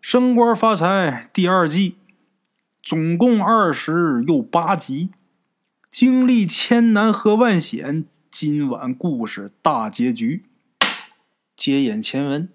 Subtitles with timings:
[0.00, 1.96] 升官发财第二季，
[2.82, 5.10] 总共二十又八集，
[5.90, 10.49] 经历千难和万险，今晚故事大结局。
[11.60, 12.48] 接演前文，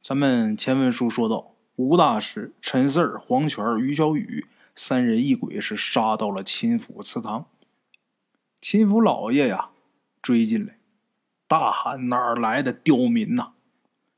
[0.00, 7.50] 咱们前文书说到，吴大师、陈四儿、黄泉、于小雨三人一鬼是杀到了秦府祠堂。
[8.58, 9.68] 秦府老爷呀，
[10.22, 10.78] 追进来，
[11.46, 13.52] 大喊：“哪儿来的刁民呐！”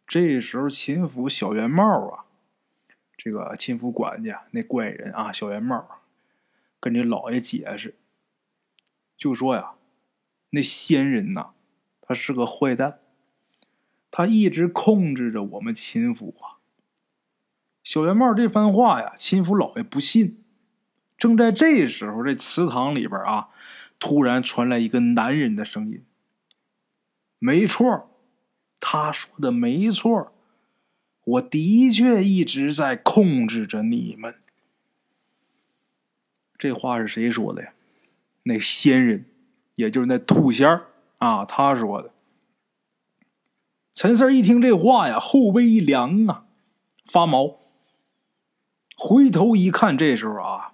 [0.06, 2.26] 这时候，秦府小圆帽啊。
[3.16, 5.84] 这个秦府管家那怪人啊，小圆帽
[6.78, 7.96] 跟这老爷解释，
[9.16, 9.72] 就说呀，
[10.50, 11.54] 那仙人呐，
[12.00, 13.00] 他是个坏蛋，
[14.16, 16.62] 他一直控制着我们秦府啊。
[17.82, 20.44] 小圆帽这番话呀，秦府老爷不信。
[21.18, 23.48] 正在这时候，这祠堂里边啊，
[23.98, 26.04] 突然传来一个男人的声音
[27.40, 28.08] ：“没错，
[28.78, 30.32] 他说的没错。”
[31.26, 34.36] 我的确一直在控制着你们。
[36.56, 37.72] 这话是谁说的呀？
[38.44, 39.24] 那仙人，
[39.74, 40.86] 也就是那兔仙儿
[41.18, 42.13] 啊，他说的。
[43.94, 46.46] 陈四一听这话呀，后背一凉啊，
[47.06, 47.58] 发毛。
[48.96, 50.72] 回头一看，这时候啊，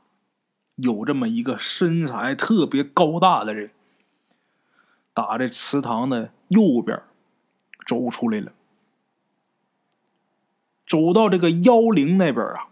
[0.77, 3.73] 有这么一个身材特别高大的人，
[5.13, 6.99] 打这祠堂的右边
[7.87, 8.53] 走出来了。
[10.87, 12.69] 走到这个妖灵那边啊，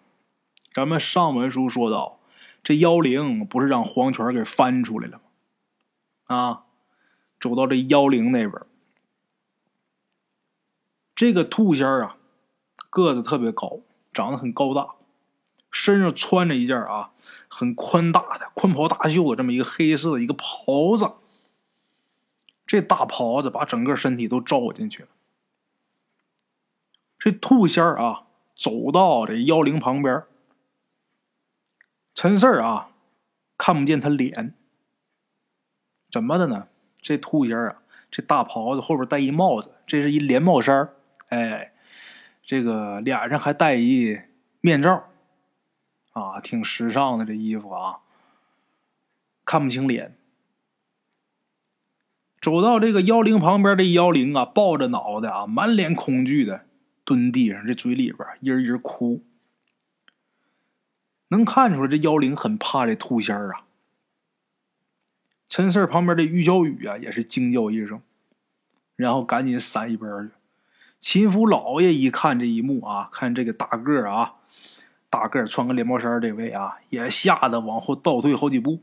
[0.73, 2.21] 咱们上文书说到，
[2.65, 6.35] 这妖灵不是让黄泉给翻出来了吗？
[6.37, 6.65] 啊，
[7.39, 8.55] 走到这妖灵那边，
[11.19, 12.17] 这个兔仙儿啊，
[12.91, 13.81] 个子特别高，
[14.13, 14.95] 长得很高大，
[15.69, 17.11] 身上穿着一件啊
[17.49, 21.15] 很宽大的宽袍大袖的这么一个黑色的一个袍子，
[22.65, 25.09] 这大袍子把整个身体都罩进去了。
[27.19, 30.23] 这兔仙儿啊，走到这妖灵旁边，
[32.15, 32.91] 陈四儿啊，
[33.57, 34.55] 看不见他脸，
[36.13, 36.69] 怎么的呢？
[37.03, 40.95] 这兔仙儿啊，这大袍子后边戴一帽子，这是一连帽衫儿，
[41.29, 41.73] 哎，
[42.43, 44.21] 这个脸上还戴一
[44.61, 45.09] 面罩，
[46.13, 48.01] 啊，挺时尚的这衣服啊，
[49.45, 50.17] 看不清脸。
[52.41, 56.67] 走到这个妖灵旁边，这妖灵啊，抱着脑袋啊，满脸恐惧的。
[57.05, 59.25] 蹲地上，这嘴里边一人一人哭，
[61.29, 63.65] 能看出来这妖灵很怕这兔仙儿啊。
[65.49, 68.03] 陈四旁边的于小雨啊，也是惊叫一声，
[68.95, 70.38] 然后赶紧闪一边去。
[71.01, 74.35] 秦福老爷一看这一幕啊，看这个大个儿啊，
[75.09, 78.83] 大个儿穿个连帽衫这位啊，也吓得往后倒退好几步。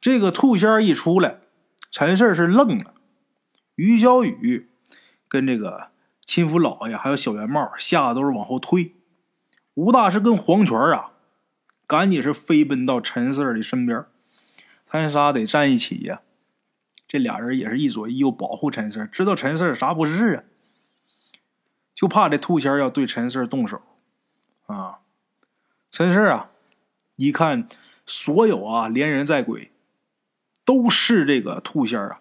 [0.00, 1.38] 这个兔仙儿一出来，
[1.90, 2.94] 陈四是愣了，
[3.76, 4.68] 于小雨。
[5.26, 5.88] 跟这个
[6.20, 8.94] 秦福老爷还有小圆帽吓得都是往后退，
[9.74, 11.12] 吴大师跟黄泉啊，
[11.86, 14.04] 赶紧是飞奔到陈四的身边，
[14.86, 16.20] 他仨得站一起呀。
[17.06, 20.44] 这俩人也是一左一右保护陈四，知道陈四啥不是啊，
[21.94, 23.80] 就怕这兔仙要对陈四动手
[24.66, 25.00] 啊。
[25.90, 26.50] 陈四啊，
[27.16, 27.68] 一看
[28.04, 29.70] 所有啊连人带鬼
[30.64, 32.20] 都是这个兔仙啊，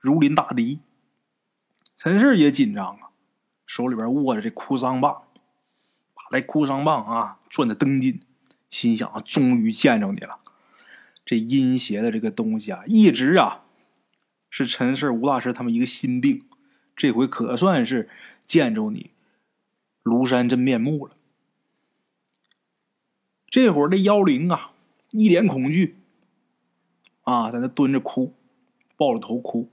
[0.00, 0.80] 如临大敌。
[1.96, 3.08] 陈氏也紧张啊，
[3.66, 5.24] 手里边握着这哭丧棒，
[6.14, 8.20] 把这哭丧棒啊攥得登紧，
[8.68, 10.38] 心想啊，终于见着你了。
[11.24, 13.63] 这阴邪的这个东西啊，一直啊
[14.56, 16.44] 是陈氏、吴大师他们一个心病，
[16.94, 18.08] 这回可算是
[18.46, 19.10] 见着你
[20.04, 21.16] 庐山真面目了。
[23.48, 24.70] 这会儿这妖灵啊，
[25.10, 25.96] 一脸恐惧
[27.22, 28.32] 啊，在那蹲着哭，
[28.96, 29.68] 抱着头哭。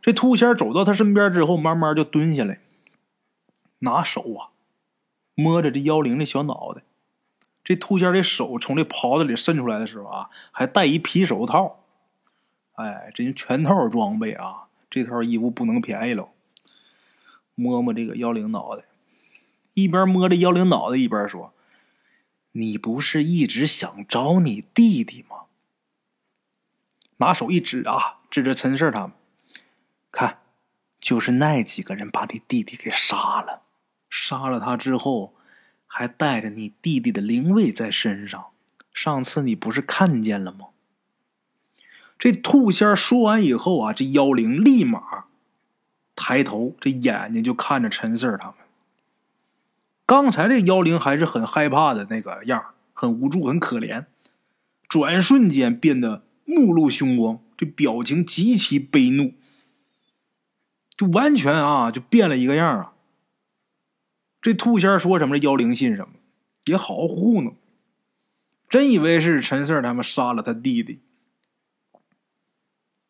[0.00, 2.58] 这兔仙走到他身边之后，慢慢就蹲下来，
[3.78, 4.50] 拿手啊
[5.36, 6.82] 摸着这妖灵的小脑袋。
[7.62, 11.81] 这兔仙的手从这袍子里伸出来的时候啊，还戴一皮手套。
[12.82, 16.28] 哎，这全套装备啊，这套衣服不能便宜了。
[17.54, 18.84] 摸摸这个妖灵脑袋，
[19.74, 21.54] 一边摸着妖灵脑袋，一边说
[22.52, 25.36] ：“你不是一直想找你弟弟吗？”
[27.18, 29.12] 拿手一指啊，指着陈氏他们。
[30.10, 30.38] 看，
[31.00, 33.62] 就是那几个人把你弟弟给杀了，
[34.10, 35.34] 杀了他之后，
[35.86, 38.46] 还带着你弟弟的灵位在身上。
[38.92, 40.66] 上次你不是看见了吗？
[42.22, 45.24] 这兔仙说完以后啊，这妖灵立马
[46.14, 48.54] 抬头，这眼睛就看着陈四他们。
[50.06, 54.04] 刚才这妖灵还是很害怕的那个样很无助，很可怜。
[54.86, 59.34] 转瞬间变得目露凶光，这表情极其悲怒，
[60.96, 62.92] 就完全啊，就变了一个样啊。
[64.40, 66.14] 这兔仙说什么，这妖灵信什么，
[66.66, 67.56] 也好糊弄。
[68.68, 71.00] 真以为是陈四他们杀了他弟弟，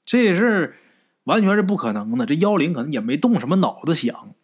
[0.04, 0.76] 这事儿
[1.24, 2.26] 完全是不可能的。
[2.26, 4.34] 这妖灵可能也没动什么脑子想。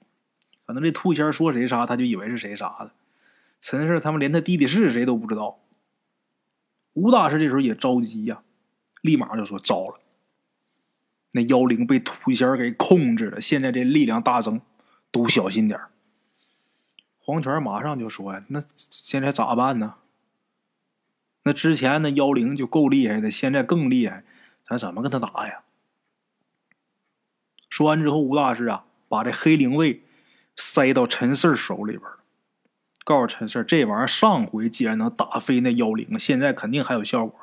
[0.67, 2.93] 可能这兔仙说谁杀，他就以为是谁杀的。
[3.61, 5.61] 陈氏他们连他弟弟是谁都不知道。
[6.93, 8.43] 吴大师这时候也着急呀，
[9.03, 10.01] 立马就说：“糟了，
[11.33, 14.61] 那妖灵被兔仙给控制了，现在这力量大增，
[15.11, 15.81] 都小心点
[17.19, 19.95] 黄泉马上就说：“呀那现在咋办呢？
[21.45, 24.25] 那之前那妖灵就够厉害的，现在更厉害，
[24.69, 25.63] 咱怎么跟他打呀？”
[27.71, 30.03] 说完之后，吴大师啊，把这黑灵卫。
[30.61, 32.03] 塞到陈四手里边
[33.05, 37.39] 告诉陈四这玩意儿上回既然能打飞那妖灵，现在肯定还有效果。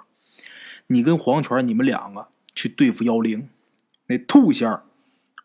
[0.88, 3.48] 你跟黄泉，你们两个去对付妖灵，
[4.07, 4.83] 那兔仙儿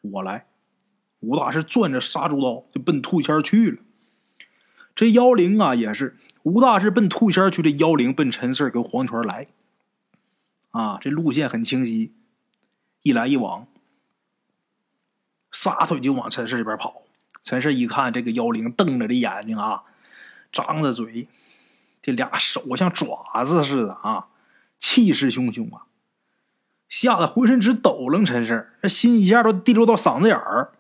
[0.01, 0.47] 我来。
[1.21, 3.79] 吴大师攥着杀猪刀就奔兔仙儿去了。
[4.97, 9.47] 这妖灵啊，也是吴大师奔兔仙儿去，这妖灵奔陈四跟黄泉来。
[10.71, 12.13] 啊，这路线很清晰，
[13.03, 13.67] 一来一往，
[15.51, 17.03] 撒腿就往陈氏这边跑。
[17.43, 19.85] 陈氏一看，这个妖灵瞪着的眼睛啊，
[20.53, 21.27] 张着嘴，
[22.03, 24.29] 这俩手像爪子似的啊，
[24.79, 25.87] 气势汹汹啊，
[26.89, 28.25] 吓得浑身直抖楞。
[28.25, 30.73] 陈氏这心一下都滴溜到嗓子眼儿。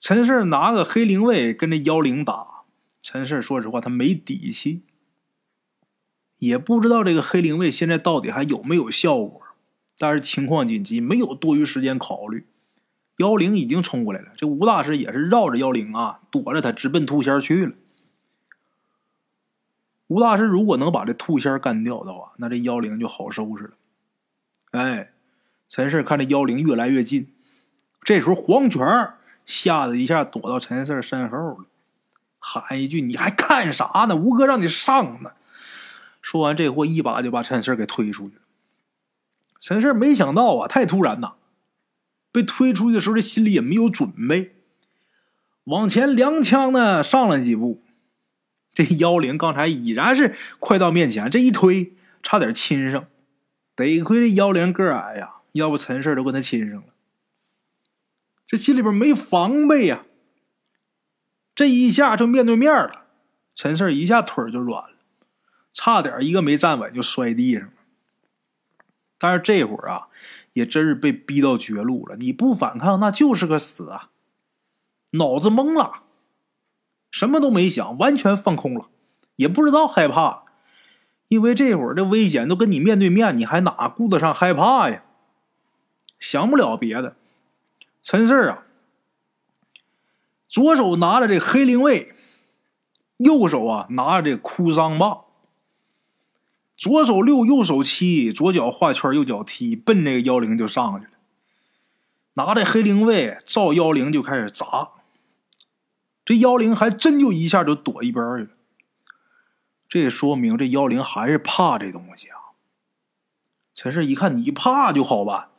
[0.00, 2.62] 陈氏拿个黑灵卫跟这妖灵打，
[3.02, 4.82] 陈氏说实话他没底气，
[6.42, 9.40] 也不知道这个黑灵卫现在到底还有没有效果，
[9.96, 12.48] 但是情况紧急，没有多余时间考虑。
[13.18, 17.72] 妖灵已经冲过来了，这吴大师也是绕着妖灵啊，躲着他，直奔兔仙去了。
[20.08, 23.70] 吴大师如果能把这兔仙干掉的话，那这妖灵就好收拾了。
[24.72, 25.12] 哎，
[25.68, 27.32] 陈氏看这妖灵越来越近，
[28.02, 29.12] 这时候黄泉
[29.46, 31.66] 吓得一下躲到陈氏身后了，
[32.40, 34.16] 喊一句：“你还看啥呢？
[34.16, 35.30] 吴哥让你上呢！”
[36.22, 38.42] 说完这货一把就把陈氏给推出去了。
[39.60, 41.34] 陈氏没想到啊，太突然呐！
[42.30, 44.54] 被推出去的时候，这心里也没有准备，
[45.64, 47.82] 往前踉跄的上了几步。
[48.72, 51.92] 这妖灵刚才已然是快到面前，这一推
[52.22, 53.04] 差点亲上。
[53.76, 56.94] 得亏这妖灵个矮呀，要不陈氏都跟他亲上了。
[58.46, 60.04] 这心里边没防备呀，
[61.54, 63.04] 这一下就面对面了。
[63.54, 64.91] 陈氏一下腿就软了，
[65.72, 67.72] 差点一个没站稳就摔地上了。
[69.18, 70.08] 但是这会儿啊。
[70.54, 74.10] 也真是被逼到绝路了，你不反抗那就是个死啊！
[75.12, 76.02] 脑子懵了，
[77.10, 78.90] 什么都没想，完全放空了，
[79.36, 80.42] 也不知道害怕，
[81.28, 85.02] 因为这会儿这危险都跟你面对面，你还哪顾得上害怕呀？
[86.20, 87.16] 想不了别的，
[88.02, 88.64] 陈四啊，
[90.50, 92.14] 左手拿着这黑灵卫，
[93.16, 95.24] 右手啊拿着这哭丧棒。
[96.82, 101.12] 左手六，右手七，左脚画圈，右脚踢，奔那个妖灵就上去了。
[102.32, 104.88] 拿着黑灵卫照妖灵就开始砸。
[106.24, 108.48] 这妖灵还真就一下就躲一边去了。
[109.88, 112.50] 这说明这妖灵还是怕这东西啊。
[113.72, 115.50] 陈氏一看你怕就好办，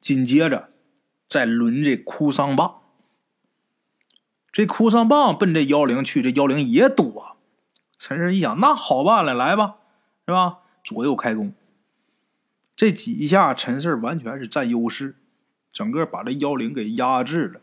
[0.00, 0.70] 紧接着
[1.26, 2.80] 再抡这哭丧棒。
[4.50, 7.36] 这哭丧棒奔这妖灵去，这妖灵也躲。
[7.98, 9.74] 陈氏一想，那好办了，来吧。
[10.26, 10.58] 是吧？
[10.82, 11.54] 左右开弓，
[12.76, 15.16] 这几下陈四完全是占优势，
[15.72, 17.60] 整个把这妖灵给压制了。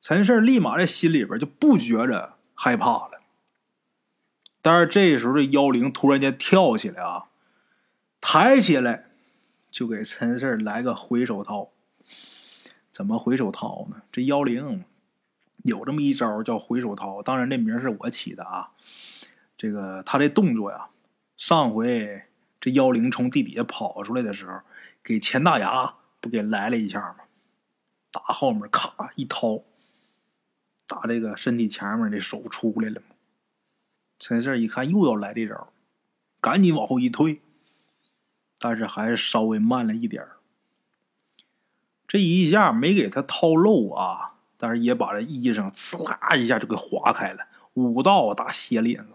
[0.00, 3.20] 陈四立马在心里边就不觉着害怕了。
[4.60, 7.28] 但是这时候这妖灵突然间跳起来啊，
[8.20, 9.06] 抬起来
[9.70, 11.70] 就给陈四来个回手掏。
[12.92, 14.02] 怎么回手掏呢？
[14.12, 14.84] 这妖灵
[15.64, 18.70] 有这么一招叫回手掏，当然这名是我起的啊。
[19.56, 20.88] 这个他这动作呀。
[21.40, 22.24] 上回
[22.60, 24.60] 这妖灵从地底下跑出来的时候，
[25.02, 27.24] 给钱大牙不给来了一下吗？
[28.12, 29.62] 打后面咔一掏，
[30.86, 33.00] 打这个身体前面的手出来了？
[34.18, 35.72] 陈四一看又要来这招，
[36.42, 37.40] 赶紧往后一退，
[38.58, 40.22] 但是还是稍微慢了一点
[42.06, 49.14] 这一下没给他掏漏啊，但是也把这衣裳呲啦一下就给划开了，五道大血脸子。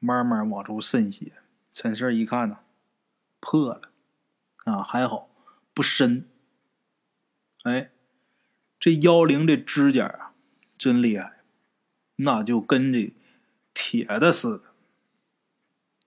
[0.00, 1.34] 慢慢往出渗血，
[1.70, 2.58] 陈四一看呢，
[3.38, 3.82] 破了，
[4.64, 5.30] 啊，还好
[5.72, 6.26] 不深。
[7.62, 7.90] 哎，
[8.80, 10.32] 这妖灵这指甲啊，
[10.76, 11.40] 真厉害，
[12.16, 13.12] 那就跟这
[13.74, 14.62] 铁的似的，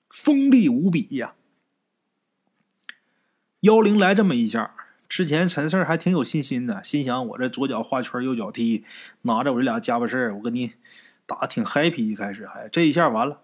[0.10, 1.36] 锋利无比呀。
[3.60, 4.76] 妖灵来这么一下，
[5.08, 8.84] 之前陈四还挺有信心的，心想我这左脚画圈，右脚踢，
[9.22, 10.74] 拿着我这俩家伙事儿，我跟你
[11.26, 12.02] 打挺 happy。
[12.02, 13.42] 一开始还这一下完了，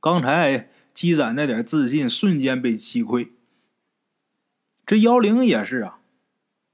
[0.00, 3.30] 刚才积攒那点自信瞬间被击溃。
[4.86, 5.98] 这妖灵也是啊。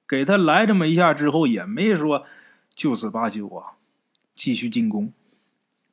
[0.09, 2.25] 给他来这么一下之后，也没说
[2.73, 3.73] 就此罢休啊，
[4.37, 5.13] 继续进攻。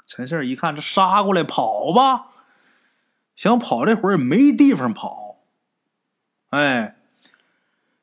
[0.05, 2.27] 陈四一看，这杀过来，跑吧！
[3.35, 5.39] 想跑这会儿没地方跑。
[6.49, 6.95] 哎，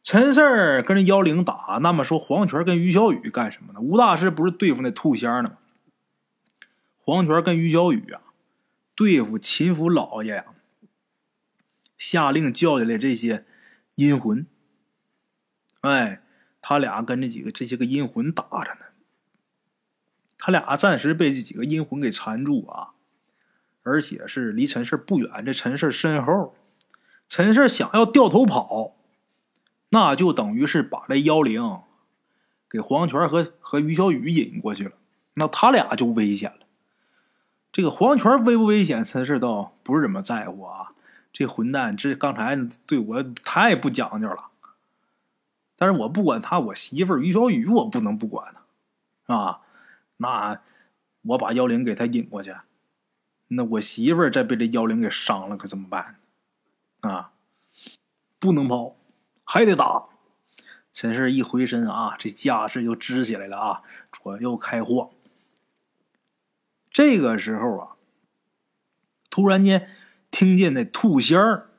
[0.03, 3.81] 陈四跟这妖灵打，那么说黄泉跟于小雨干什么呢？
[3.81, 5.59] 吴大师不是对付那兔仙呢吗？
[6.99, 8.21] 黄泉跟于小雨啊，
[9.01, 10.45] 对付秦府老爷呀，
[11.97, 13.47] 下令叫下来这些
[13.95, 14.47] 阴魂。
[15.81, 16.23] 哎，
[16.61, 18.81] 他俩跟这几个这些个阴魂打着呢。
[20.37, 22.91] 他俩暂时被这几个阴魂给缠住啊，
[23.83, 25.47] 而且是离陈氏不远。
[25.47, 26.55] 这陈氏身后，
[27.27, 28.99] 陈氏想要掉头跑，
[29.89, 31.63] 那就等于是把这妖灵
[32.69, 34.93] 给黄泉和和于小雨引过去了。
[35.37, 36.60] 那他俩就危险了。
[37.73, 40.93] 这个黄泉危不危险，陈氏倒不是怎么在乎啊。
[41.33, 44.49] 这混蛋，这刚才对我太不讲究了。
[45.77, 48.53] 但是我不管他，我媳妇于小雨，我不能不管
[49.25, 49.61] 他，啊，
[50.17, 50.61] 那
[51.23, 52.55] 我把妖灵给他引过去，
[53.49, 56.17] 那我媳妇再被这妖灵给伤了，可怎么办？
[57.01, 57.31] 啊，
[58.39, 58.97] 不能跑，
[59.45, 60.07] 还得打。
[60.93, 65.09] 陈氏一回身啊，这架势就支起来了啊，左右开晃。
[66.91, 67.97] 这个时候啊，
[69.31, 69.89] 突然间
[70.31, 71.71] 听见那兔仙儿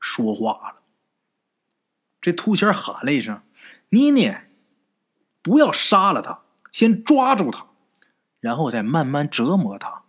[0.00, 0.82] 说话了。
[2.20, 3.42] 这兔仙儿喊了一声
[3.90, 4.34] ：“妮妮，
[5.42, 7.66] 不要杀了他，先抓住他，
[8.40, 10.02] 然后再慢慢折磨他。”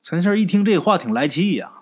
[0.00, 1.80] 陈四一听这话，挺来气呀。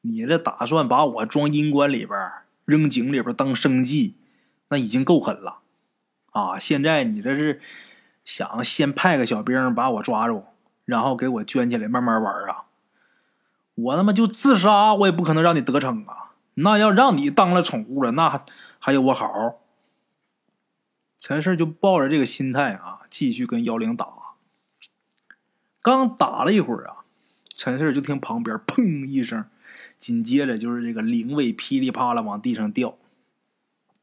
[0.00, 2.18] 你这打算把我装阴棺里边，
[2.64, 4.16] 扔井里边当生祭，
[4.68, 5.60] 那已经够狠了
[6.32, 6.58] 啊！
[6.58, 7.62] 现在你这是
[8.24, 10.44] 想先派个小兵把我抓住，
[10.84, 12.64] 然后给我圈起来慢慢玩啊？
[13.74, 16.32] 我他妈就自杀，我也不可能让你得逞啊！
[16.54, 18.44] 那要让你当了宠物了，那
[18.78, 19.60] 还有我好？
[21.18, 24.06] 陈氏就抱着这个心态啊，继续跟妖灵打。
[25.82, 27.04] 刚打了一会儿啊，
[27.56, 29.44] 陈氏就听旁边砰一声，
[29.98, 32.96] 紧接着就是这个灵位噼里啪啦往地上掉。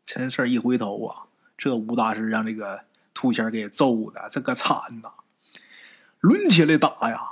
[0.06, 2.82] 陈氏一回头啊，这吴大师让这个
[3.13, 5.12] 兔仙给揍的，这个惨呐！
[6.20, 7.32] 抡起来打呀，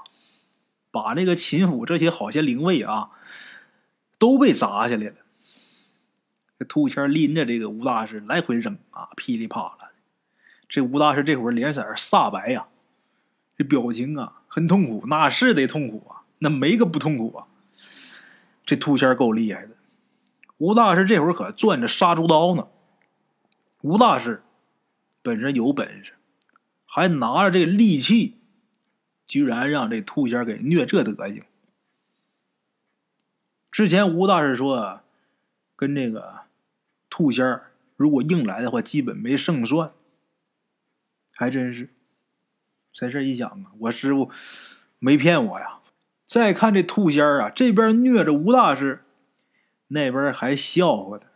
[0.91, 3.11] 把这个秦府这些好些灵位啊。
[4.19, 5.15] 都被砸下来了。
[6.59, 9.91] 这兔仙拎着这个吴大师来回扔啊，噼里啪啦。
[10.67, 12.67] 这吴大师这会儿脸色煞白呀，
[13.55, 17.47] 这表情啊很痛苦，那是得痛苦啊，那没个不痛苦啊。
[18.65, 19.69] 这兔仙够厉害的，
[20.57, 22.67] 吴大师这会儿可攥着杀猪刀呢。
[23.83, 24.43] 吴大师
[25.21, 26.13] 本身有本事，
[26.85, 28.37] 还拿着这利器，
[29.25, 31.43] 居然让这兔仙给虐这德行。
[33.71, 35.01] 之前吴大师说，
[35.75, 36.41] 跟这个
[37.09, 37.61] 兔仙
[37.95, 39.91] 如果硬来的话，基本没胜算。
[41.31, 41.89] 还真是，
[42.91, 44.29] 这一想啊，我师傅
[44.97, 45.79] 没骗我呀。
[46.25, 49.05] 再看这兔仙啊，这边虐着吴大师，
[49.87, 51.27] 那边还笑话他。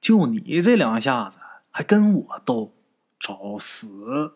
[0.00, 1.38] 就你这两下子
[1.70, 2.74] 还跟我斗，
[3.18, 4.34] 找死！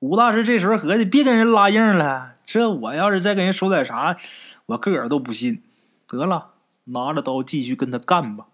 [0.00, 2.34] 吴大师这时候合计，别跟人拉硬了。
[2.44, 4.16] 这我要是再跟人说点啥，
[4.66, 5.62] 我个儿都不信。
[6.08, 8.48] 得了，拿着刀继续跟他干吧。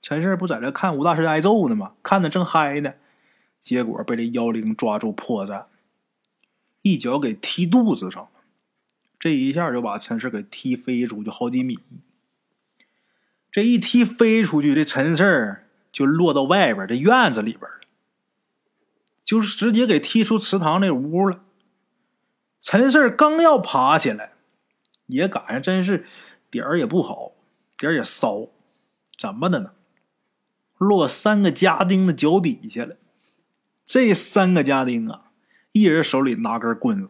[0.00, 1.92] 陈氏不在这看吴大师挨揍呢吗？
[2.02, 2.94] 看的正嗨呢，
[3.58, 5.64] 结果被这妖灵抓住破绽，
[6.82, 8.28] 一脚给踢肚子上了。
[9.18, 11.80] 这一下就把陈氏给踢飞出去好几米。
[13.52, 17.80] 这一踢飞出去，这陈氏就落到外边这院子里边了。
[19.22, 21.40] 就是直接给踢出祠堂那屋了。
[22.60, 24.32] 陈四刚要爬起来，
[25.06, 26.04] 也赶上真是
[26.50, 27.32] 点儿也不好，
[27.78, 28.48] 点儿也骚，
[29.18, 29.70] 怎么的呢？
[30.76, 32.96] 落三个家丁的脚底下了。
[33.84, 35.30] 这三个家丁啊，
[35.72, 37.08] 一人手里拿根棍子。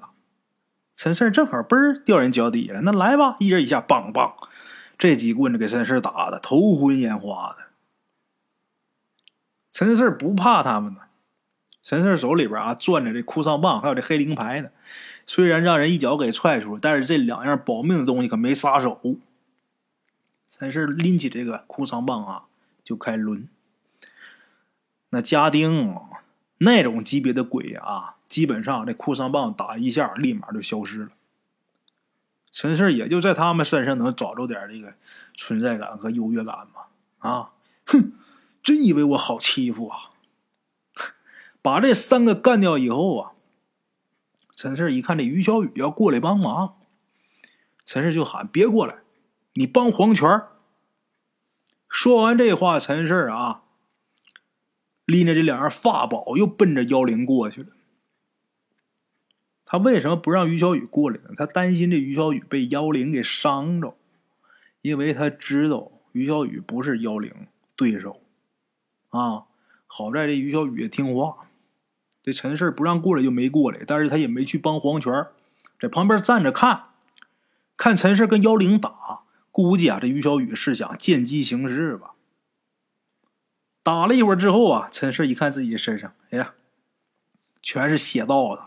[0.94, 4.34] 陈四正好嘣掉人脚底下了，那来吧，一人一下，梆梆，
[4.98, 7.69] 这几棍子给陈四打的头昏眼花的。
[9.70, 11.00] 陈四不怕他们呢。
[11.82, 14.70] 陈四手里边啊攥着这哭丧棒，还有这黑灵牌呢。
[15.26, 19.00] 虽然让人一脚给踹出，但是这两样保命的东西可没撒手。
[20.48, 22.44] 陈四拎起这个哭丧棒啊，
[22.82, 23.48] 就开抡。
[25.10, 25.96] 那家丁
[26.58, 31.08] 那种级别的鬼啊，基本上这哭丧棒打一下，立马就消失了。
[32.52, 34.92] 陈氏也就在他们身上能找着点这个
[35.36, 36.82] 存在感和优越感嘛。
[37.18, 37.50] 啊，
[37.86, 38.12] 哼，
[38.62, 40.10] 真以为我好欺负啊！
[41.62, 43.32] 把这三个干掉以后啊，
[44.54, 46.78] 陈氏一看这于小雨要过来帮忙，
[47.84, 48.98] 陈氏就喊：“别过来，
[49.54, 50.28] 你帮黄泉。”
[51.88, 53.62] 说完这话，陈氏啊，
[55.04, 57.68] 拎着这两样法宝又奔着妖灵过去了。
[59.64, 61.30] 他为什么不让于小雨过来呢？
[61.36, 63.96] 他担心这于小雨被妖灵给伤着，
[64.82, 68.19] 因为他知道于小雨不是妖灵对手
[69.10, 69.44] 啊。
[69.86, 71.48] 好在这于小雨也听话。
[72.22, 75.26] 这陈氏不让过来就没过来，但是他也没去帮黄泉，
[75.78, 76.90] 在旁边站着看，
[77.76, 79.22] 看陈氏跟妖灵打。
[79.52, 82.14] 估计啊，这于小雨是想见机行事吧。
[83.82, 86.54] 打了一会儿之后啊，陈氏一看自己身上，哎呀，
[87.60, 88.62] 全是血道子，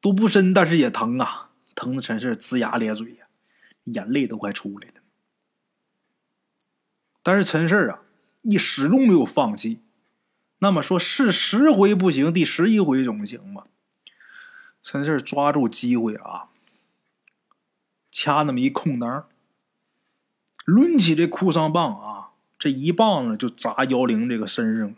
[0.00, 3.26] 都不深，但是也疼啊，疼的陈氏龇牙咧嘴呀，
[3.84, 4.94] 眼泪都快出来了。
[7.24, 8.02] 但是陈氏啊，
[8.42, 9.80] 你始终没有放弃。
[10.58, 13.64] 那么说是十回不行，第十一回总行吧？
[14.80, 16.50] 陈氏抓住机会啊，
[18.10, 19.28] 掐那么一空档，
[20.64, 24.94] 抡起这哭丧棒啊，这一棒子就砸妖灵这个身上。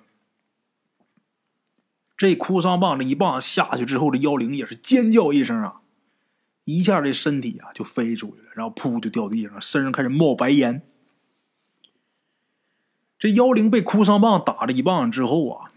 [2.16, 5.80] 这哭丧棒这一棒下去之后，这妖灵也是尖叫一声啊，
[6.64, 10.82] 一下这身体啊就飞出去了，然后噗就掉地上，身上开始冒白烟。
[13.18, 15.70] 这妖灵被哭丧棒打了一棒之后啊，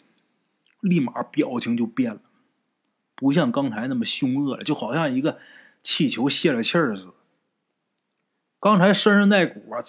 [0.81, 2.21] 立马表情就变了，
[3.15, 5.39] 不像刚才那么凶恶了，就好像一个
[5.81, 7.13] 气球泄了气儿似的。
[8.59, 9.81] 刚才身上那股啊，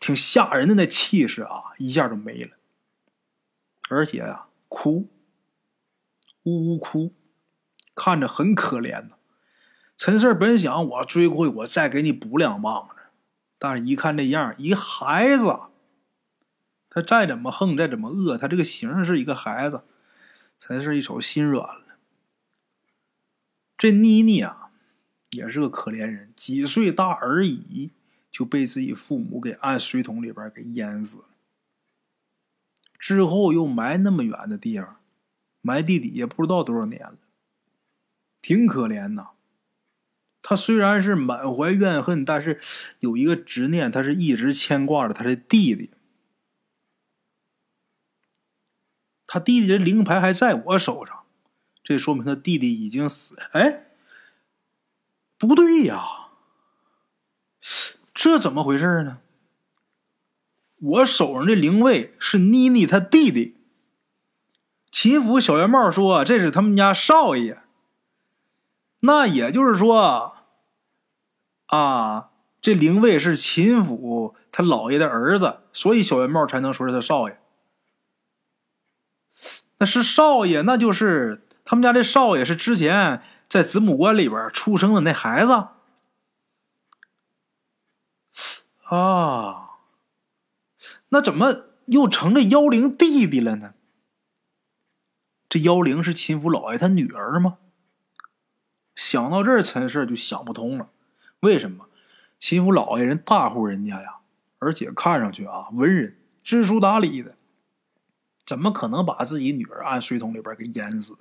[0.00, 2.52] 挺吓人的那气势啊，一下就没了。
[3.90, 5.08] 而且啊，哭，
[6.44, 7.12] 呜呜哭，
[7.94, 9.16] 看着很可怜呢。
[9.96, 12.94] 陈四本想我追过去，我再给你补两棒子，
[13.58, 15.58] 但是一看这样，一孩子。
[16.94, 19.82] 他再怎么横，再怎么恶，他这个形是一个孩子，
[20.60, 21.96] 才是一瞅心软了。
[23.76, 24.70] 这妮妮啊，
[25.32, 27.90] 也是个可怜人，几岁大而已，
[28.30, 31.24] 就被自己父母给按水桶里边给淹死了。
[32.96, 35.00] 之后又埋那么远的地方，
[35.62, 37.18] 埋地底下不知道多少年了，
[38.40, 39.30] 挺可怜呐。
[40.40, 42.60] 他虽然是满怀怨恨，但是
[43.00, 45.90] 有一个执念，他是一直牵挂着他的弟弟。
[49.34, 51.24] 他弟弟的灵牌还在我手上，
[51.82, 53.36] 这说明他弟弟已经死。
[53.50, 53.86] 哎，
[55.36, 56.28] 不对呀，
[58.14, 59.18] 这怎么回事呢？
[60.76, 63.56] 我手上这灵位是妮妮他弟弟。
[64.92, 67.58] 秦府小圆帽说这是他们家少爷，
[69.00, 70.36] 那也就是说，
[71.66, 77.40] 啊，这灵位是秦府他姥爷的儿子，所以小圆帽才能说是他少爷。
[79.78, 85.52] 那是少爷，那就是他们家这少爷是之前在子母关里边出生的那孩子
[88.84, 89.70] 啊。
[91.08, 93.74] 那怎么又成了妖灵弟弟了呢？
[95.48, 97.58] 这妖灵是秦府老爷他女儿吗？
[98.96, 100.90] 想到这儿，陈氏就想不通了。
[101.40, 101.88] 为什么
[102.38, 104.16] 秦府老爷人大户人家呀，
[104.58, 107.36] 而且看上去啊文人知书达理的。
[108.46, 111.16] 怎么可能把自己女儿按水桶里边给淹死？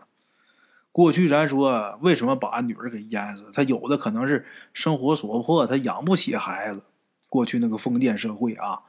[0.92, 3.46] 过去咱说为什么把女儿给淹死？
[3.54, 6.84] 他有的可能是生活所迫，他养不起孩子。
[7.30, 8.82] 过去那个封建社会啊，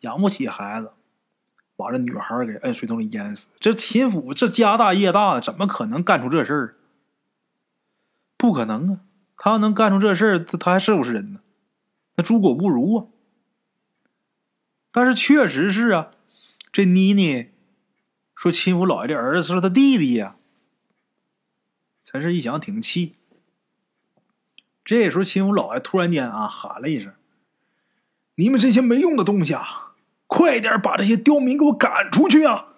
[0.00, 0.92] 养不起孩子，
[1.76, 3.48] 把这女孩给摁水桶里淹死。
[3.58, 6.74] 这秦府这家大业大，怎么可能干出这事儿？
[8.36, 9.00] 不可能啊！
[9.38, 11.40] 他要能干出这事儿，他他还是不是人呢？
[12.16, 13.06] 那猪狗不如啊！
[14.92, 16.10] 但是确实是啊。
[16.74, 17.52] 这妮妮
[18.34, 20.34] 说：“秦府老爷的儿子是他弟弟呀。”
[22.02, 23.14] 陈氏一想，挺气。
[24.84, 27.14] 这时候，秦府老爷突然间啊喊了一声
[28.34, 29.94] ：“你们这些没用的东西啊，
[30.26, 32.74] 快点把这些刁民给我赶出去啊！”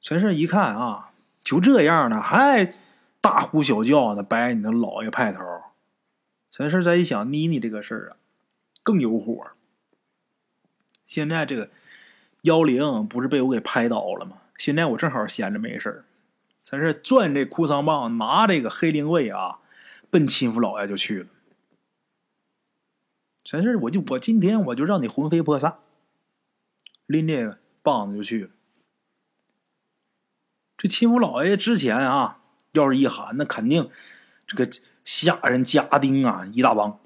[0.00, 1.10] 陈氏一看啊，
[1.42, 2.72] 就这样呢，还
[3.20, 5.40] 大呼小叫的摆你的老爷派头。
[6.50, 8.16] 陈氏再一想，妮妮这个事儿啊，
[8.82, 9.50] 更有火。
[11.14, 11.70] 现在这个
[12.42, 14.38] 妖灵不是被我给拍倒了吗？
[14.58, 16.04] 现在我正好闲着没事儿，
[16.60, 19.60] 在这转这哭丧棒，拿这个黑灵位啊，
[20.10, 21.28] 奔亲府老爷就去了。
[23.44, 25.78] 真是，我就我今天我就让你魂飞魄散。
[27.06, 28.50] 拎这个棒子就去了。
[30.76, 32.40] 这亲府老爷之前啊，
[32.72, 33.88] 要是一喊，那肯定
[34.48, 34.68] 这个
[35.04, 36.98] 下人家丁啊一大帮。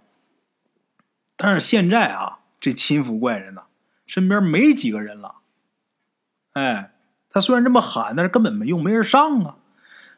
[1.36, 3.66] 但是现在啊，这亲府怪人呐，
[4.08, 5.36] 身边没几个人了。
[6.54, 6.94] 哎，
[7.30, 9.58] 他虽然这么喊，但是根本没用，没人上啊。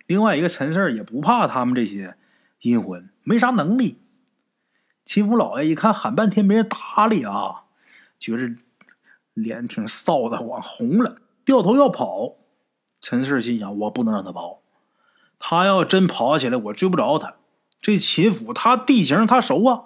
[0.07, 2.17] 另外一个陈氏也不怕他们这些
[2.63, 3.99] 阴魂，没啥能力。
[5.05, 7.65] 秦府老爷一看喊半天没人搭理啊，
[8.19, 8.55] 觉着
[9.35, 12.37] 脸挺臊的，往红了，掉头要跑。
[13.01, 14.63] 陈氏心想：我不能让他跑，
[15.39, 17.37] 他要真跑起来，我追不着他。
[17.81, 19.85] 这秦府他地形他熟啊，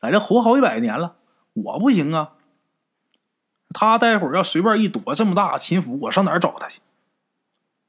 [0.00, 1.16] 在这活好几百年了，
[1.52, 2.32] 我不行啊。
[3.74, 6.80] 他待会儿要随便一躲，这么大秦府，我上哪儿找他去？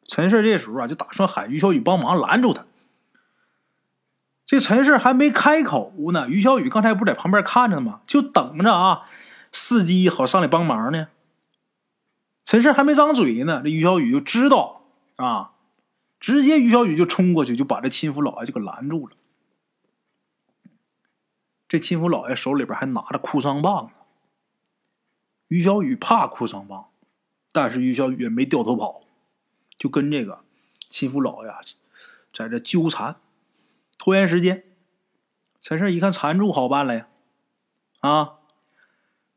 [0.04, 2.66] 陈氏这时候啊，就打算喊于小雨帮忙拦住他。
[4.46, 8.02] 这陈氏还没开口呢，于小雨刚才不在旁边看着吗？
[8.06, 9.04] 就等着啊，
[9.52, 11.08] 伺机好上来帮忙呢。
[12.44, 14.82] 陈氏还没张嘴呢，这于小雨就知道
[15.16, 15.54] 啊，
[16.20, 19.16] 直接于小雨就冲过去，就把这秦府老爷就给拦住了。
[21.68, 23.92] 这秦府老爷手里边还拿着哭丧棒呢。
[25.48, 26.90] 于小雨怕哭丧棒，
[27.52, 29.04] 但是于小雨也没掉头跑，
[29.78, 30.44] 就跟这个
[30.90, 31.52] 秦府老爷
[32.34, 33.18] 在这纠缠。
[33.98, 34.64] 拖延时间，
[35.62, 37.08] 陈胜一看缠住好办了呀，
[38.02, 38.40] 啊，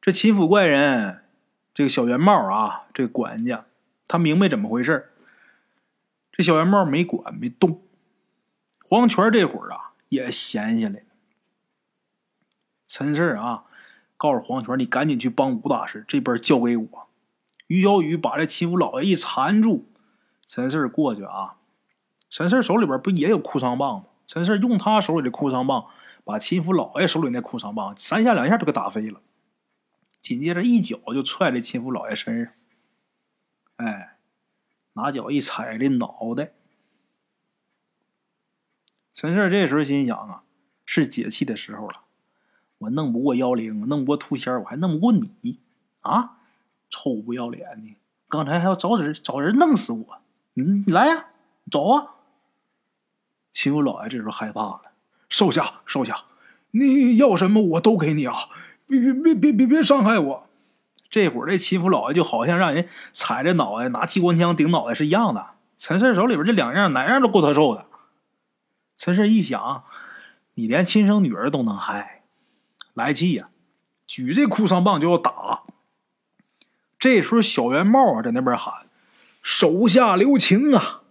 [0.01, 1.25] 这秦府怪人，
[1.73, 3.67] 这个小圆帽啊，这管家，
[4.09, 5.13] 他明白怎么回事
[6.33, 7.83] 这小圆帽没管没动，
[8.85, 11.07] 黄泉这会儿啊也闲下来了。
[12.87, 13.65] 陈胜啊，
[14.19, 17.09] 告诉黄泉，你赶紧去帮吴大师，这边交给我。
[17.69, 19.87] 于小雨把这秦府老爷一缠住，
[20.45, 21.57] 陈氏过去啊，
[22.29, 24.05] 陈氏手里边不也有哭丧棒吗？
[24.27, 25.87] 陈氏用他手里的哭丧棒，
[26.25, 29.23] 把秦福老爷手里那哭丧棒三下两下就给打飞了。
[30.21, 32.55] 紧接着一脚就踹在秦福老爷身上，
[33.77, 34.19] 哎，
[34.95, 36.53] 拿脚一踩这脑袋。
[39.15, 40.43] 陈氏这时候心想啊，
[40.85, 42.08] 是解气的时候了。
[42.79, 45.59] 我弄不过妖灵，弄不过兔仙我还弄不过你
[46.01, 46.39] 啊！
[46.91, 47.97] 臭不要脸的，
[48.29, 50.19] 刚才还要找人找人弄死我。
[50.55, 51.27] 你，来呀，
[51.71, 52.15] 走啊！
[53.53, 54.83] 秦府老爷这时候害怕了，
[55.29, 56.25] 少侠，少侠，
[56.71, 58.35] 你要什么我都给你啊！
[58.87, 60.47] 别别别别别别伤害我！
[61.11, 65.47] 这会儿这秦府老爷就好像让人踩着脑袋拿机关枪顶脑袋是一样的。
[65.77, 67.87] 陈氏手里边这两样哪样都够他受的。
[68.97, 69.85] 陈氏一想，
[70.55, 72.18] 你连亲生女儿都能害，
[72.99, 73.49] 来气呀，
[74.09, 75.63] 举这哭丧棒就要打。
[76.99, 78.89] 这时候小圆帽啊在那边喊
[79.41, 81.03] ：“手下留情啊！”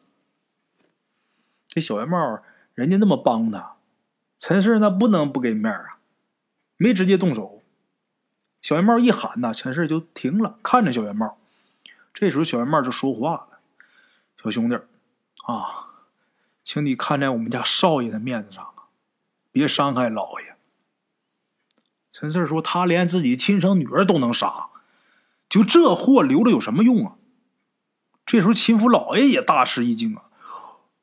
[1.69, 3.77] 这小圆帽，人家那么帮他，
[4.37, 5.99] 陈氏那不能不给面啊，
[6.75, 7.63] 没直接动手。
[8.61, 11.37] 小圆帽一喊呐，陈氏就停了，看着小圆帽。
[12.13, 13.59] 这时候小圆帽就说话了
[14.43, 14.75] ：“小兄弟
[15.45, 16.03] 啊，
[16.65, 18.91] 请你看在我们家少爷的面子上啊，
[19.53, 20.55] 别伤害老爷。”
[22.19, 24.69] 陈氏说：“他连自己亲生女儿都能杀，
[25.47, 27.13] 就这货留着有什么用啊？”
[28.25, 30.23] 这时候秦府老爷也大吃一惊啊。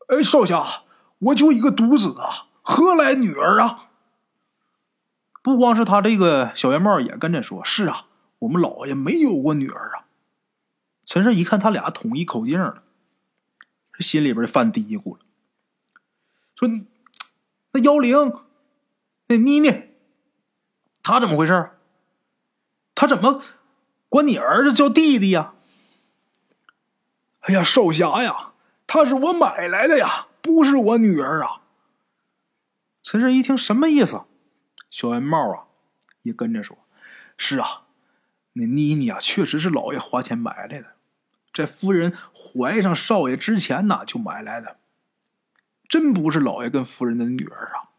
[0.09, 0.83] 哎，少侠，
[1.18, 3.90] 我就一个独子啊，何来女儿啊？
[5.40, 8.07] 不光是他这个小圆帽也跟着说：“是啊，
[8.40, 10.07] 我们老爷没有过女儿啊。”
[11.07, 12.83] 陈氏一看他俩统一口径了，
[13.92, 15.20] 这心里边犯嘀咕了，
[16.57, 16.68] 说
[17.70, 18.33] ：“那妖灵，
[19.29, 19.93] 那妮妮，
[21.04, 21.70] 他怎么回事？
[22.96, 23.40] 他怎么
[24.08, 25.54] 管你儿子叫弟弟呀？”
[27.46, 28.52] 哎呀，少侠呀！
[28.86, 31.60] 他是我买来的呀，不是我女儿啊。
[33.02, 34.22] 陈氏一听什么意思？
[34.88, 35.66] 小圆帽啊，
[36.22, 36.78] 也跟着说
[37.36, 37.82] ：“是啊，
[38.54, 40.94] 那妮妮啊，确实是老爷花钱买来的，
[41.52, 44.78] 在夫人怀上少爷之前呢，就买来的，
[45.88, 47.90] 真不是老爷跟夫人的女儿啊。”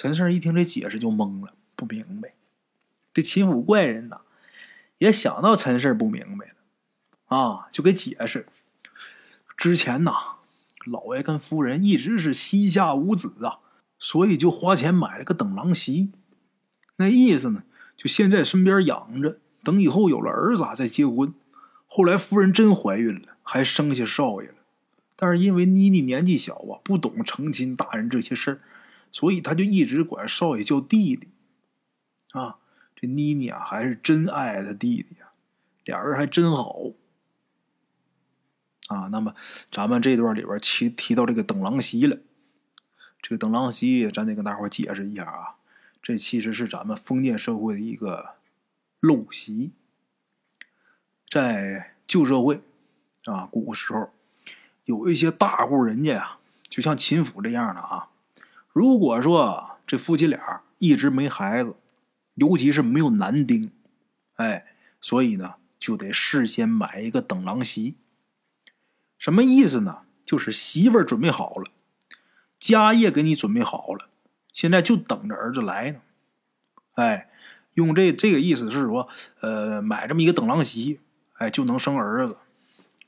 [0.00, 2.32] 陈氏一听这解释就懵了，不明白。
[3.12, 4.22] 这秦府怪人呐，
[4.96, 8.46] 也想到陈氏不明白了，啊，就给解释。
[9.58, 10.12] 之前呐，
[10.86, 13.58] 老爷跟夫人一直是膝下无子啊，
[13.98, 16.12] 所以就花钱买了个等郎媳。
[16.96, 21.34] 那意思呢，就现在身边养着，等以后有了儿子再结婚。
[21.86, 24.54] 后来夫人真怀孕了，还生下少爷了。
[25.14, 28.60] 但是因为妮妮年纪小啊，不懂成亲大人这些事儿，
[29.12, 31.28] 所以他就一直管少爷叫弟弟。
[32.32, 32.58] 啊，
[32.94, 35.32] 这妮妮啊，还是真爱他弟弟呀，
[35.84, 36.76] 俩人还真好。
[38.86, 39.34] 啊，那么
[39.70, 42.18] 咱们这段里边提提到这个等郎媳了，
[43.20, 45.56] 这个等郎媳，咱得跟大伙解释一下啊。
[46.00, 48.36] 这其实是咱们封建社会的一个
[49.00, 49.72] 陋习。
[51.28, 52.62] 在旧社会
[53.24, 54.10] 啊，古时候
[54.84, 58.08] 有一些大户人家呀，就像秦府这样的啊。
[58.72, 61.74] 如果说这夫妻俩一直没孩子，
[62.34, 63.70] 尤其是没有男丁，
[64.36, 64.66] 哎，
[65.00, 67.96] 所以呢，就得事先买一个等郎媳。
[69.18, 69.98] 什么意思呢？
[70.24, 71.72] 就是媳妇儿准备好了，
[72.56, 74.08] 家业给你准备好了，
[74.52, 76.00] 现在就等着儿子来呢。
[76.94, 77.28] 哎，
[77.74, 79.08] 用这这个意思是说，
[79.40, 81.00] 呃，买这么一个等郎媳，
[81.34, 82.36] 哎，就能生儿子。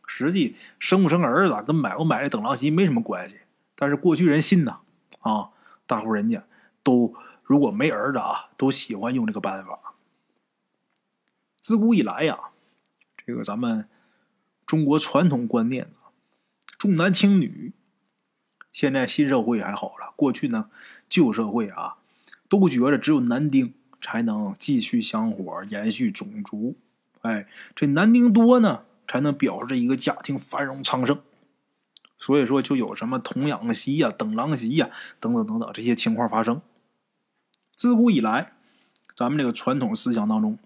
[0.05, 3.37] 实际生不生儿子跟买不买这等郎媳没什么关系，
[3.77, 4.81] 但是过去人信呐，
[5.21, 5.51] 啊
[5.87, 6.45] 大户人家
[6.83, 9.95] 都如果没儿子啊，都喜欢用这个办法。
[11.61, 12.39] 自古以来呀，
[13.25, 13.89] 这个咱们
[14.67, 15.91] 中国传统观念。
[16.79, 17.73] 重男轻女，
[18.73, 20.13] 现在新社会还好了。
[20.17, 20.71] 过去呢，
[21.09, 21.99] 旧社会啊，
[22.49, 26.77] 都觉得只有男丁才能继续香火、延续种族。
[27.21, 27.47] 哎，
[27.77, 31.21] 这男丁多呢，才能表示这一个家庭繁荣昌盛。
[32.23, 36.63] 所以说，就有什么童养媳呀、等郎媳呀，等等等等这些情况发生。
[37.75, 38.53] 自古以来，
[39.17, 40.57] 咱们这个传统思想当中，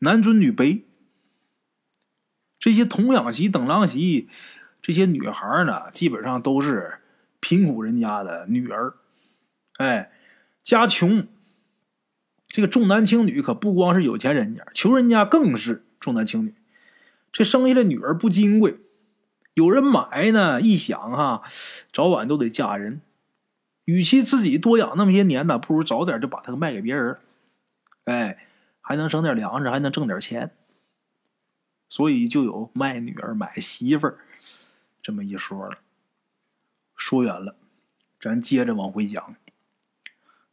[0.00, 0.82] 男尊女卑，
[2.58, 4.28] 这些童养媳、等郎媳。
[4.82, 6.98] 这些女孩呢，基本上都是
[7.40, 8.96] 贫苦人家的女儿，
[9.78, 10.12] 哎，
[10.62, 11.26] 家穷。
[12.46, 16.54] 这个重男轻女可不光是有钱人家，穷人家更是重男轻女。
[17.32, 18.78] 这生下来女儿不金贵，
[19.58, 21.42] 有人买呢，一想哈，
[21.92, 23.00] 早晚都得嫁人。
[23.86, 27.18] 与其自己多养那么些年呢，不如早点就把它卖给别人，
[28.04, 28.46] 哎，
[28.80, 30.52] 还能省点粮食，还能挣点钱。
[31.88, 34.18] 所以就有卖女儿买媳妇儿。
[35.02, 35.78] 这么一说了，
[36.94, 37.56] 说远了，
[38.20, 39.34] 咱接着往回讲。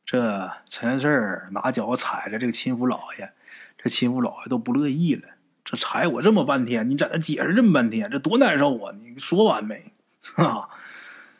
[0.04, 3.34] 这陈四拿脚踩着这个秦府老爷，
[3.78, 5.35] 这秦府老爷都不乐意了。
[5.66, 8.94] 这踩我这么半天，你在那解释这么半天，这多难受啊！
[8.98, 9.92] 你说完没？
[10.38, 10.70] 啊，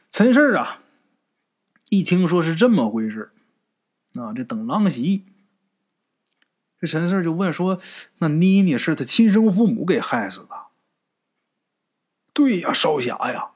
[0.10, 0.82] 陈氏啊，
[1.90, 3.32] 一听说是这么回事，
[4.16, 5.26] 啊，这等郎媳，
[6.80, 7.80] 这陈氏就问说
[8.18, 10.66] ：“那妮妮是他亲生父母给害死的？”
[12.34, 13.52] 对呀，少侠呀！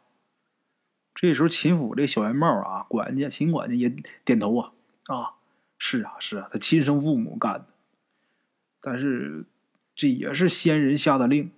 [1.15, 3.89] 这时候秦府这小圆帽啊，管家秦管家也
[4.23, 4.71] 点头啊
[5.07, 5.33] 啊，
[5.79, 7.65] 是啊是啊，他亲生父母干的。
[8.79, 9.45] 但是
[9.99, 11.51] 这也是先人下的令，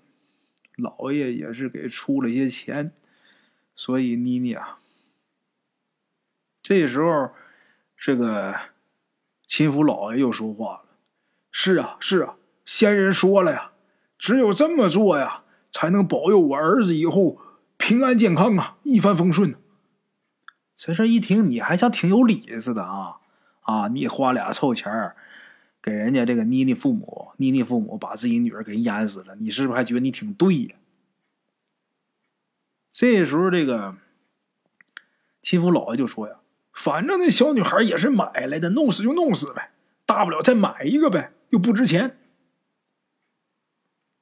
[0.75, 2.91] 老爷也是给出了些钱，
[3.75, 4.80] 所以妮妮啊，
[6.63, 7.30] 这时候
[7.95, 8.56] 这个
[9.45, 10.86] 秦府老爷又说话了
[11.54, 13.73] ：“是啊是啊，先人说了呀，
[14.17, 17.39] 只有这么做呀。”才能保佑我儿子以后
[17.77, 19.56] 平安健康啊，一帆风顺。
[20.73, 23.19] 陈氏一听，你还像挺有理似的啊
[23.62, 23.88] 啊！
[23.89, 25.15] 你花俩臭钱儿
[25.82, 30.76] 给人家这个妮妮父母，妮妮父母把自己女儿给淹死了，你是不是还觉得你挺对呀？
[32.91, 33.96] 这时候，这个
[35.41, 36.36] 秦府老爷就说呀
[36.72, 39.72] ：“反正那小女孩也是买来的，弄死就弄死呗，
[40.06, 42.17] 大不了再买一个呗，又不值钱。”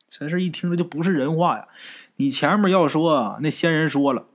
[0.08, 1.68] 陈氏一听，这就不是人话呀！
[2.16, 4.28] 你前面要说那仙人说了，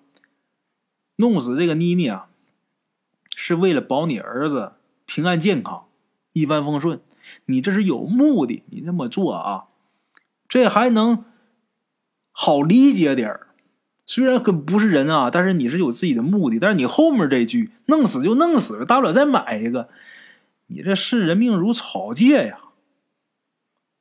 [1.17, 2.29] 弄死这个妮妮啊，
[3.35, 4.75] 是为了保你儿子
[5.07, 5.89] 平安健康、
[6.33, 7.01] 一帆风顺。
[7.47, 9.65] 你这是有目的，你这么做啊，
[10.49, 11.25] 这还能
[12.33, 13.49] 好理解点儿。
[14.07, 16.59] 虽然跟不是人啊，但是你是有自己的目的。
[16.59, 19.89] 但是你后面这句“弄死就弄死了，大不了再买一个”，
[20.69, 22.59] 你这视人命如草芥呀！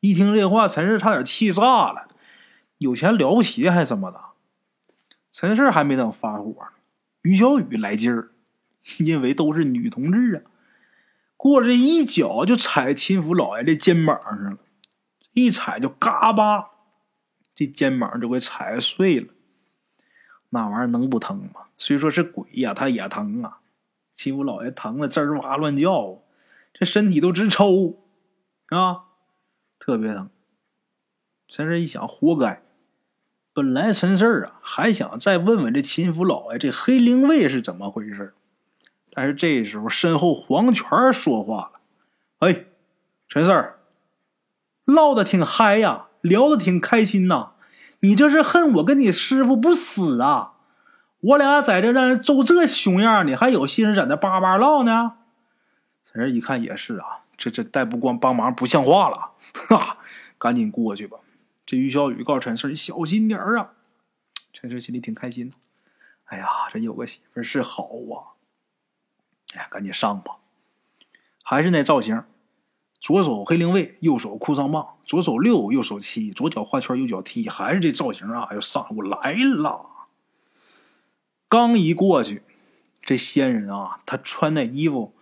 [0.02, 2.10] 一听这话，陈氏差点气炸了。
[2.80, 4.20] 有钱了不起还怎么的？
[5.32, 6.54] 陈氏还没等发火，
[7.22, 8.32] 于小雨来劲儿，
[9.00, 10.42] 因为都是女同志啊，
[11.44, 14.60] 过这一脚就踩秦府老爷这肩膀上了，
[15.34, 16.70] 一踩就嘎巴，
[17.54, 19.28] 这肩膀就给踩碎了。
[20.52, 21.66] 那玩意儿能不疼吗？
[21.78, 23.60] 虽说是鬼呀，他也疼啊。
[24.14, 26.24] 秦府老爷疼的吱哇乱叫，
[26.72, 28.02] 这身体都直抽
[28.70, 29.12] 啊。
[29.78, 30.30] 特别疼，
[31.50, 32.64] 陈氏一想，活该。
[33.52, 38.34] 本来陈氏啊，还想再问问这秦府老爷这黑灵卫是怎么回事
[39.16, 41.80] 但是这时候身后黄泉说话了
[42.40, 42.66] ：“哎，
[43.28, 43.80] 陈四儿
[44.86, 47.52] 唠的挺嗨呀，聊的挺开心呐。
[48.00, 50.54] 你这是恨我跟你师傅不死啊？
[51.20, 55.14] 我俩在这让人揍这熊样你还有心思在那叭叭唠呢？”
[56.04, 59.32] 陈氏一看也是啊，这这再不光帮忙不像话了。
[59.70, 60.00] 哈，
[60.40, 61.20] 赶紧过去吧！
[61.66, 63.74] 这于小雨告诉陈四：“你小心点儿啊！”
[64.52, 65.54] 陈四心里挺开心。
[66.26, 68.33] 哎呀，这有个媳妇是好啊！
[69.54, 70.38] 哎呀，赶紧上吧！
[71.44, 72.24] 还是那造型，
[73.00, 78.48] 左手黑灵卫，右手哭丧棒，左手六，右手七，左脚画圈，右脚踢，还是这造型啊！
[78.52, 79.90] 要上我来了。
[81.48, 82.44] 刚一过去，
[83.02, 85.14] 这仙人啊，他穿那衣服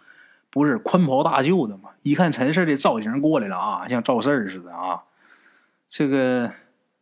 [0.49, 1.89] 不是宽袍大袖的吗？
[2.03, 5.03] 一看陈氏这造型过来了啊，像赵四似的啊。
[5.89, 6.53] 这个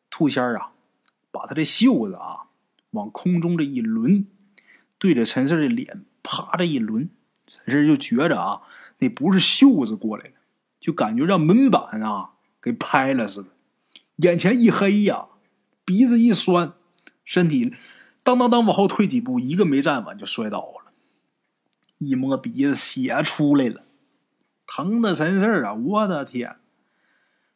[0.10, 0.72] 兔仙啊，
[1.30, 2.48] 把他这袖子啊
[2.92, 4.26] 往空中这一抡，
[4.98, 7.10] 对着陈氏的脸啪这一抡，
[7.66, 8.62] 陈氏就觉着啊，
[9.00, 10.34] 那不是袖子过来了，
[10.80, 12.32] 就感觉让门板啊
[12.62, 13.50] 给拍了似的，
[14.18, 15.26] 眼前一黑呀，
[15.84, 16.74] 鼻子一酸，
[17.26, 17.74] 身体。
[18.22, 20.92] 当当当，往后退几步，一个没站稳就摔倒了。
[21.98, 23.84] 一摸鼻子，血出来了，
[24.68, 25.74] 疼的神事儿啊！
[25.74, 26.58] 我的天，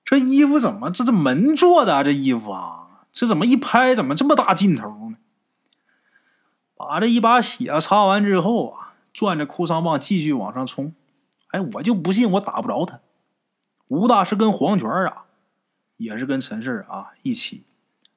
[0.03, 1.95] 这衣服怎么这这门做的？
[1.95, 5.17] 啊这衣服啊，这怎么一拍怎么这么大劲头呢？
[6.75, 8.82] 把这一把血擦完之后啊，
[9.13, 10.93] 攥着哭丧棒继续往上冲。
[11.49, 12.99] 哎，我就不信我打不着他。
[13.87, 15.25] 吴大师跟黄泉啊，
[15.97, 17.63] 也是跟陈氏啊一起。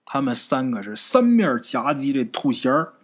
[0.06, 2.94] 他们三个是三面夹击这兔仙儿。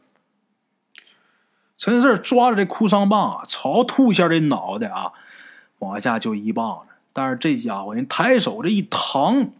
[1.76, 5.12] 陈四抓着这哭丧棒啊，朝兔仙儿的脑袋啊
[5.80, 6.94] 往下就一棒子。
[7.12, 9.50] 但是这家伙人抬手这一扛，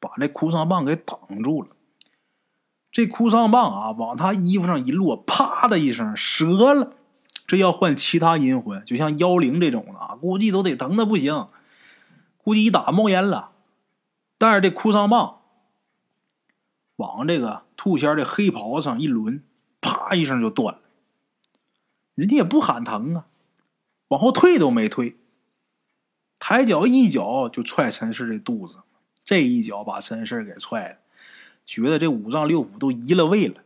[0.00, 1.68] 把这哭丧棒给挡住了。
[2.90, 6.94] 这哭丧棒啊往他衣服上一落，啪的一声折了。
[7.46, 11.48] 这要换其他阴魂，就像妖灵这种的啊，估计都得疼的不行，
[12.38, 13.52] 估计一打冒烟了。
[14.38, 15.40] 但是这哭丧棒。
[16.96, 19.42] 往这个兔仙的黑袍上一抡，
[19.80, 20.80] 啪一声就断了。
[22.14, 23.26] 人家也不喊疼啊，
[24.08, 25.16] 往后退都没退，
[26.38, 28.76] 抬脚一脚就踹陈氏的肚子，
[29.24, 30.98] 这一脚把陈氏给踹了，
[31.66, 33.63] 觉得这五脏六腑都移了位了。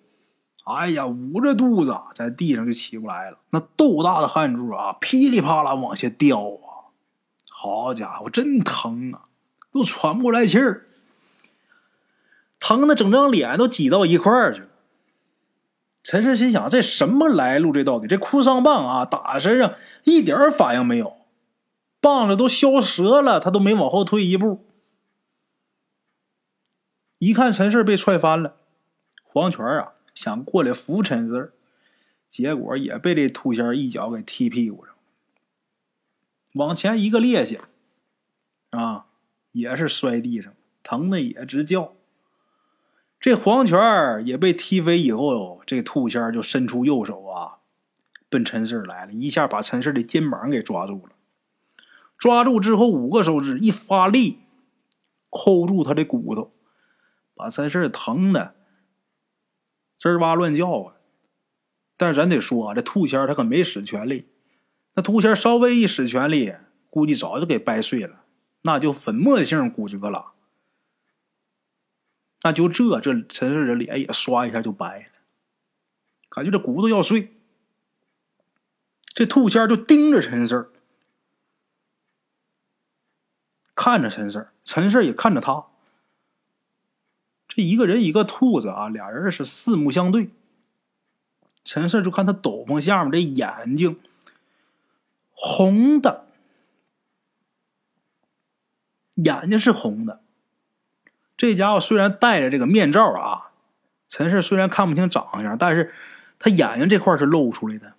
[0.77, 6.93] 哎呀，捂着肚子在地上就起不来了，那豆大的汗珠啊，噼里啪啦往下掉啊！
[7.51, 9.29] 好家伙，真疼啊，
[9.73, 10.87] 都喘不过来气儿。
[12.61, 14.69] 疼的整张脸都挤到一块儿去了。
[16.03, 17.73] 陈氏心想：这什么来路？
[17.73, 21.17] 这到底这哭丧棒啊，打身上一点反应没有，
[22.01, 24.65] 棒子都削折了，他都没往后退一步。
[27.19, 28.57] 一看陈氏被踹翻了，
[29.25, 31.53] 黄泉啊想过来扶陈氏，
[32.29, 34.93] 结果也被这兔仙一脚给踢屁股上，
[36.55, 37.61] 往前一个趔趄，
[38.71, 39.07] 啊，
[39.53, 40.53] 也是摔地上，
[40.83, 41.93] 疼的也直叫。
[43.21, 43.79] 这黄泉
[44.27, 47.59] 也被踢飞以后，这兔仙就伸出右手啊，
[48.29, 51.13] 奔陈四来了，一下把陈四的肩膀给抓住了。
[52.17, 54.41] 抓住之后，五个手指一发力，
[55.31, 56.51] 扣住他的骨头，
[57.37, 58.57] 把陈四疼的
[59.99, 60.95] 吱哇乱叫啊！
[61.97, 64.29] 但是咱得说啊，这兔仙他可没使全力，
[64.95, 66.55] 那兔仙稍微一使全力，
[66.89, 68.25] 估计早就给掰碎了，
[68.63, 70.35] 那就粉末性骨折了。
[72.43, 75.07] 那就这这陈氏的脸也刷一下就白了，
[76.29, 77.35] 感觉这骨头要碎。
[79.13, 80.71] 这兔仙就盯着陈氏，
[83.75, 85.67] 看着陈氏，陈氏也看着他。
[87.59, 90.31] 这一个人一个兔子啊，俩人是四目相对。
[91.65, 93.99] 陈氏就看他斗篷下面这眼睛
[95.33, 96.29] 红的，
[99.17, 100.21] 眼睛是红的。
[101.37, 103.51] 这家伙虽然戴着这个面罩啊，
[104.09, 105.93] 陈氏虽然看不清长相，但是
[106.39, 107.95] 他眼睛这块是露出来的。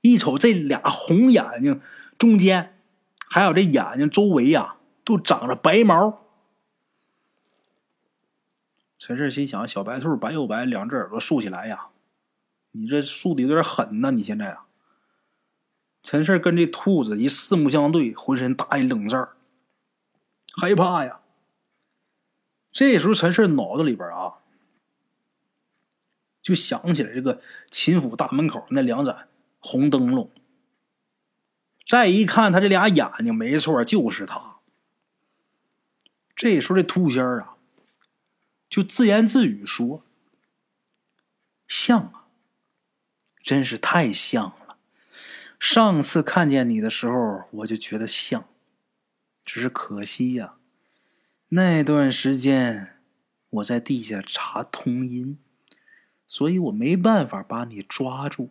[0.00, 1.82] 一瞅这俩红眼睛
[2.16, 2.74] 中间，
[3.28, 6.23] 还有这眼睛周围呀，都长着白毛。
[8.98, 11.88] 陈氏心想：小白兔白又白，两只耳朵竖起来呀，
[12.72, 14.10] 你这竖的有点狠呐！
[14.10, 14.66] 你现在啊，
[16.02, 19.28] 陈氏跟这兔子一四目相对，浑身打一冷战，
[20.56, 21.20] 害怕呀。
[22.72, 24.34] 这时候，陈氏脑子里边啊，
[26.42, 27.40] 就想起来这个
[27.70, 29.28] 秦府大门口那两盏
[29.60, 30.30] 红灯笼。
[31.86, 34.60] 再一看，他这俩眼睛，没错，就是他。
[36.34, 37.53] 这时候，这兔仙啊，
[38.68, 40.04] 就自言自语说
[41.68, 42.26] ：“像啊，
[43.42, 44.76] 真是太像了。
[45.60, 48.48] 上次看见你的时候，我就觉得像，
[49.44, 50.56] 只是可惜呀。”
[51.50, 52.96] 那段时间，
[53.50, 55.38] 我在地下查通音，
[56.26, 58.50] 所以我没办法把你抓住。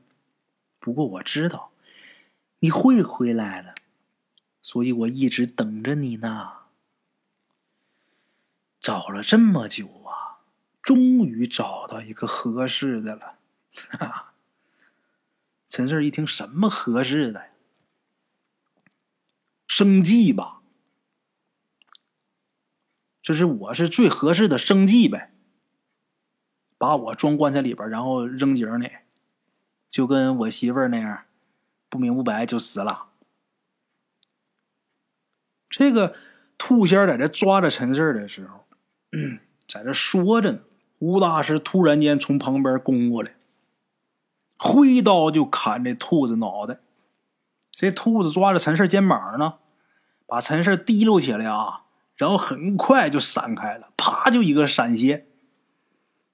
[0.79, 1.71] 不过我知道
[2.59, 3.75] 你会回来的，
[4.61, 6.62] 所以我一直等着你呢。
[8.83, 10.43] 找了这么久啊，
[10.81, 13.39] 终于找到一个合适的了。
[13.89, 14.33] 哈哈，
[15.65, 17.45] 陈四一听，什么合适的？
[19.65, 20.59] 生计吧。
[23.21, 25.33] 这是我是最合适的生计呗。
[26.77, 28.91] 把我装棺材里边，然后扔井里，
[29.89, 31.23] 就跟我媳妇儿那样，
[31.87, 33.11] 不明不白就死了。
[35.69, 36.17] 这个
[36.57, 38.62] 兔仙在这抓着陈四的时候，
[39.69, 40.59] 在这说着呢。
[40.99, 43.35] 吴大师突然间从旁边攻过来，
[44.57, 46.79] 挥刀就砍这兔子脑袋。
[47.71, 49.55] 这兔子抓着陈氏肩膀呢，
[50.25, 51.83] 把陈氏提溜起来啊，
[52.15, 55.27] 然后很快就闪开了，啪就一个闪现。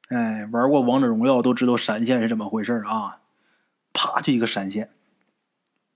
[0.10, 3.22] 哎，玩过王者荣耀都知道闪现是怎么回事啊！
[3.92, 4.92] 啪就一个闪现。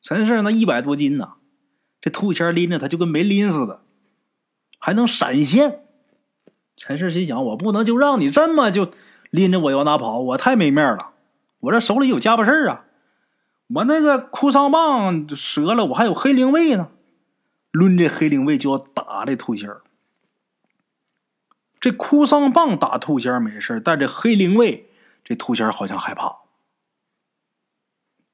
[0.02, 1.34] 陈氏那一百多斤呐，
[2.02, 3.84] 这兔仙拎着他就跟没拎似的，
[4.80, 5.83] 还能闪现。
[6.86, 8.92] 陈氏心想：“我不能就让你这么就
[9.30, 11.12] 拎着我往哪跑，我太没面了。
[11.62, 12.84] 我这手里有家伙事儿啊！
[13.76, 16.90] 我那个哭丧棒折了，我还有黑灵卫呢。
[17.72, 19.82] 抡这黑灵卫就要打这兔仙儿。
[21.80, 24.90] 这哭丧棒打兔仙儿没事但这黑灵卫，
[25.24, 26.40] 这兔仙儿好像害怕。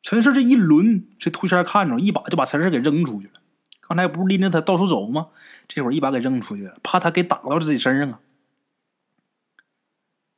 [0.02, 3.34] 陈氏这一抡，这兔仙儿看着，一把就把陈氏给扔出去了。
[3.82, 5.28] 刚才不是拎着他到处走吗？
[5.68, 8.20] 这会儿一把给扔出去了，怕他给打到自己身上啊。”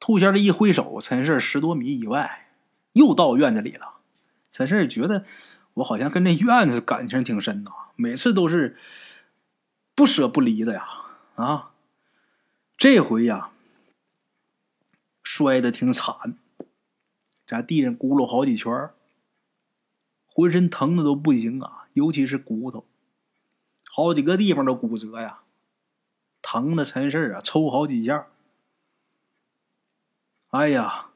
[0.01, 2.49] 兔仙儿一挥手，陈氏十多米以外
[2.93, 3.99] 又到院子里了。
[4.49, 5.23] 陈氏觉得
[5.75, 8.77] 我好像跟这院子感情挺深呐，每次都是
[9.93, 10.87] 不舍不离的呀。
[11.35, 11.71] 啊，
[12.75, 13.51] 这回呀
[15.21, 16.35] 摔的挺惨，
[17.45, 18.89] 在地上咕噜好几圈
[20.25, 22.87] 浑身疼的都不行啊，尤其是骨头，
[23.91, 25.41] 好几个地方都骨折呀，
[26.41, 28.25] 疼的陈氏啊抽好几下。
[30.51, 31.07] 哎呀，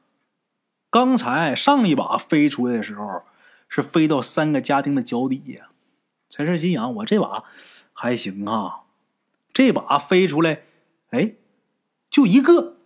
[0.88, 3.22] 刚才上一把飞出来的时候，
[3.68, 5.68] 是飞到三个家庭的脚底下。
[6.30, 7.44] 陈氏心想：我这把
[7.92, 8.80] 还行啊，
[9.52, 10.62] 这把飞出来，
[11.10, 11.34] 哎，
[12.08, 12.76] 就一个，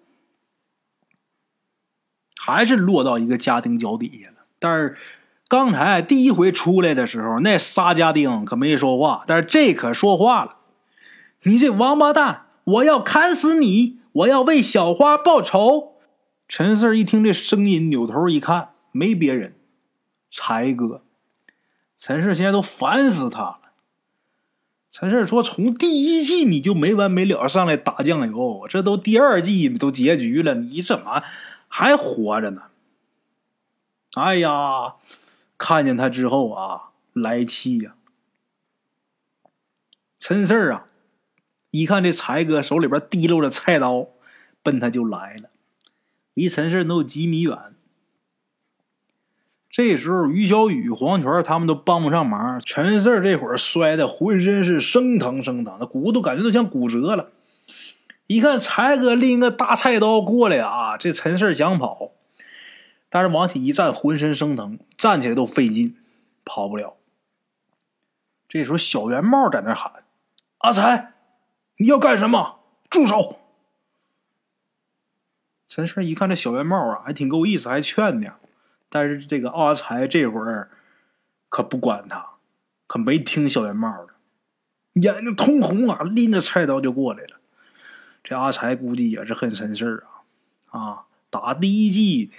[2.36, 4.38] 还是落到一个家庭脚底下了。
[4.58, 4.98] 但是
[5.46, 10.56] 刚才第一回出来的时候，那仨家丁可没说话，但是这可说话了
[11.44, 14.00] ：“你这王八蛋，我要砍死你！
[14.12, 15.89] 我要为小花报仇！”
[16.50, 19.54] 陈四一听这声音，扭头一看，没别人，
[20.32, 21.04] 才哥。
[21.96, 23.60] 陈四现在都烦死他了。
[24.90, 31.22] 陈四说：“从第一季你就没完没了上来打酱油，这都第二季都结局了，你怎么
[31.68, 32.62] 还活着呢？”
[34.18, 34.96] 哎呀，
[35.56, 37.94] 看见他之后啊，来气呀！
[40.18, 40.86] 陈四啊，
[41.70, 44.08] 一看这才哥手里边提溜着菜刀，
[44.64, 45.49] 奔他就来了。
[46.34, 47.56] 离陈氏能有几米远。
[49.68, 52.60] 这时候，于小雨、黄泉他们都帮不上忙。
[52.60, 57.30] 陈氏这会儿摔的浑身是生疼生疼，那骨头感觉都像骨折了。
[58.26, 62.10] 一看才哥拎个大菜刀过来啊，这陈氏想跑，
[63.08, 65.96] 但是往起一站，浑身生疼，站起来都费劲，
[66.44, 66.96] 跑不了。
[68.48, 70.04] 这时候，小圆帽在那喊
[70.58, 71.12] ：“阿才，
[71.76, 72.60] 你要干什么？
[72.88, 73.38] 住手！”
[75.70, 78.32] 陈胜一看这小圆帽啊，还挺够意思，还劝呢。
[78.88, 80.68] 但是这个阿才这会儿
[81.48, 82.30] 可不管他，
[82.88, 84.14] 可没听小圆帽的，
[84.94, 87.36] 眼睛通红啊，拎着菜刀就过来了。
[88.24, 90.02] 这阿才估计也是恨陈氏
[90.70, 91.04] 啊啊！
[91.30, 92.32] 打第一季，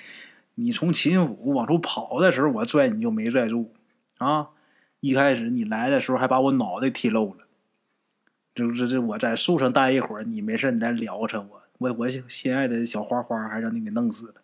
[0.56, 3.74] 你从秦府往出跑的时候，我拽你就没拽住
[4.18, 4.50] 啊。
[5.00, 7.48] 一开始你来的时候还把我脑袋踢漏了，
[8.54, 11.61] 这这这我在树上待一会儿，你没事你再撩扯我。
[11.82, 14.36] 我我心爱的小花花还让你给弄死了，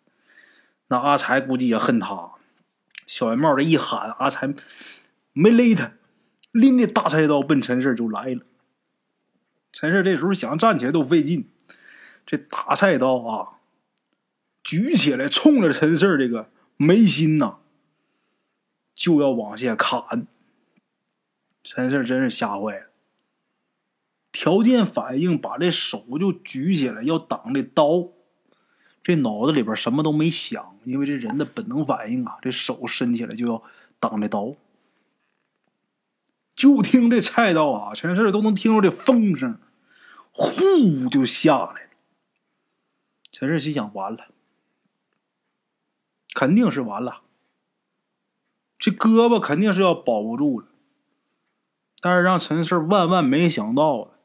[0.88, 2.32] 那阿才估计也恨他。
[3.06, 4.52] 小圆帽这一喊，阿才
[5.32, 5.92] 没勒他，
[6.50, 8.42] 拎着大菜刀奔陈氏就来了。
[9.72, 11.48] 陈氏这时候想站起来都费劲，
[12.26, 13.60] 这大菜刀啊，
[14.64, 17.58] 举起来冲着陈氏这个眉心呐，
[18.96, 20.26] 就要往下砍。
[21.62, 22.87] 陈氏真是吓坏了。
[24.30, 28.08] 条件反应，把这手就举起来要挡这刀，
[29.02, 33.62] 这脑子里边什么都没想，因为这人的本能反应啊，这手伸起来就要
[33.98, 34.54] 挡这刀。
[36.54, 39.60] 就听这菜刀啊，陈氏都能听着这风声，
[40.32, 41.90] 呼就下来了。
[43.30, 44.26] 陈氏心想：完了，
[46.34, 47.22] 肯定是完了，
[48.78, 50.66] 这胳膊肯定是要保不住了。
[52.00, 54.17] 但是让陈氏万万没想到的。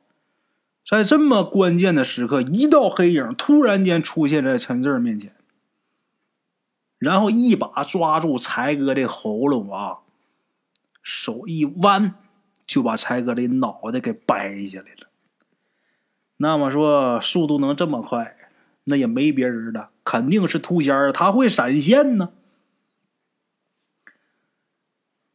[0.86, 5.34] 在这么关键的时刻，一道黑影突然间出现在陈志面前，
[6.98, 10.00] 然后一把抓住才哥的喉咙啊，
[11.02, 12.16] 手一弯，
[12.68, 15.08] 就把柴哥的脑袋给掰下来了。
[16.38, 18.36] 那么说速度能这么快，
[18.84, 22.34] 那也没别人的，肯定是兔仙儿，他会闪现呢。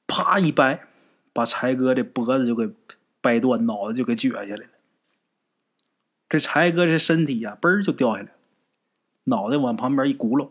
[0.07, 0.87] 啪一掰，
[1.33, 2.69] 把柴哥的脖子就给
[3.23, 4.78] 掰断，脑袋就给撅下来了。
[6.29, 8.35] 这柴哥这身体呀，嘣儿就掉下来，
[9.25, 10.51] 脑袋往旁边一轱辘。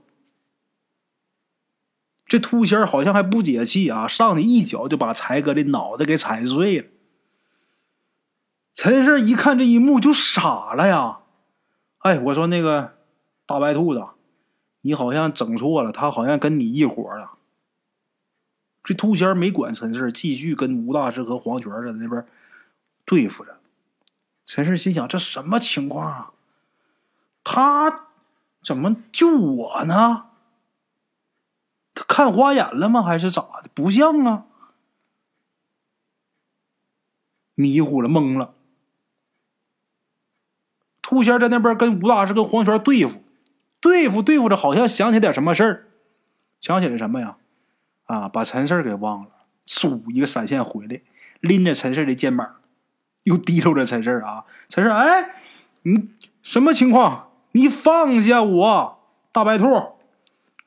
[2.25, 6.88] 这兔仙儿好像还不解气啊，上去一脚就把柴哥的脑袋给踩碎了。
[8.73, 11.19] 陈氏一看这一幕就傻了呀！
[11.99, 12.95] 哎，我说那个
[13.45, 14.05] 大白兔子，
[14.82, 17.30] 你好像整错了，他好像跟你一伙的。
[18.84, 22.25] 这兔仙儿没管陈氏，继续跟吴大师和黄泉在那边
[23.03, 23.57] 对付着。
[24.47, 26.31] 陈氏心想：这什么情况啊？
[27.43, 28.07] 他
[28.63, 30.29] 怎么救我呢？
[31.93, 33.03] 他看花眼了吗？
[33.03, 33.69] 还是咋的？
[33.73, 34.45] 不像啊！
[37.55, 38.53] 迷糊了，懵了。
[41.01, 43.21] 兔仙在那边跟吴大师、跟黄泉对付，
[43.81, 45.87] 对付对付着，好像想起点什么事儿，
[46.61, 47.37] 想起了什么呀？
[48.05, 49.31] 啊，把陈氏给忘了。
[49.65, 51.01] 嗖，一个闪现回来，
[51.41, 52.61] 拎着陈氏的肩膀，
[53.28, 54.45] 又低头着陈氏啊。
[54.69, 55.36] 陈氏，哎，
[55.84, 56.09] 你
[56.41, 57.30] 什么情况？
[57.51, 58.99] 你放下我，
[59.32, 59.65] 大白兔。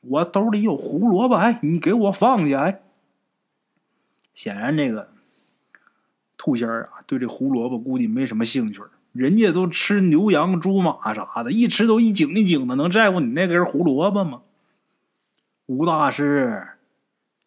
[0.01, 2.81] 我兜里有胡萝卜，哎，你给我放下，哎。
[4.33, 5.09] 显然，这个
[6.37, 8.81] 兔仙儿啊，对这胡萝卜估计没什么兴趣。
[9.11, 14.41] 人家都吃牛羊猪马啥的，一吃都一井一井的，能在乎你那根胡萝卜吗？
[15.65, 16.67] 吴大师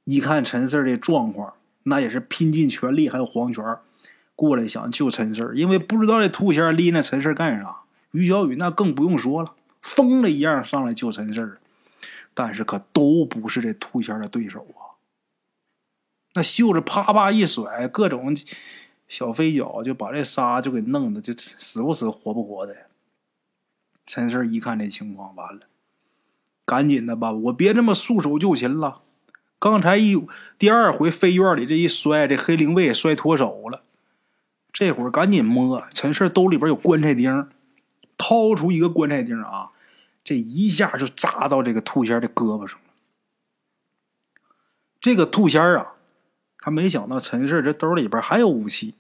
[0.05, 1.55] 一看陈四的状况，
[1.85, 3.65] 那也是拼尽全力，还有黄泉
[4.37, 7.77] 过来想救陈四因为不知道这兔仙拎着陈四干啥。
[8.11, 11.59] 于小雨那更不用说了，疯了一样上来救陈四
[12.33, 14.99] 但是可都不是这兔仙的对手啊！
[16.35, 18.37] 那袖子啪啪一甩，各种
[19.07, 22.75] 小飞脚就把这仨就给弄的，就死不死活不活的。
[24.05, 25.61] 陈四一看这情况，完了，
[26.67, 29.03] 赶紧的吧，我别这么束手就擒了。
[29.61, 30.21] 刚才一
[30.59, 33.84] 第二回飞院里这一摔，这黑灵卫摔脱手了。
[34.75, 37.49] 这会儿赶紧摸，陈氏兜里边有棺材钉，
[38.19, 39.71] 掏出一个棺材钉啊。
[40.25, 42.85] 这一下就扎到这个兔仙的胳膊上了。
[45.01, 45.93] 这个兔仙啊，
[46.59, 48.95] 他没想到陈氏这兜里边还有武器。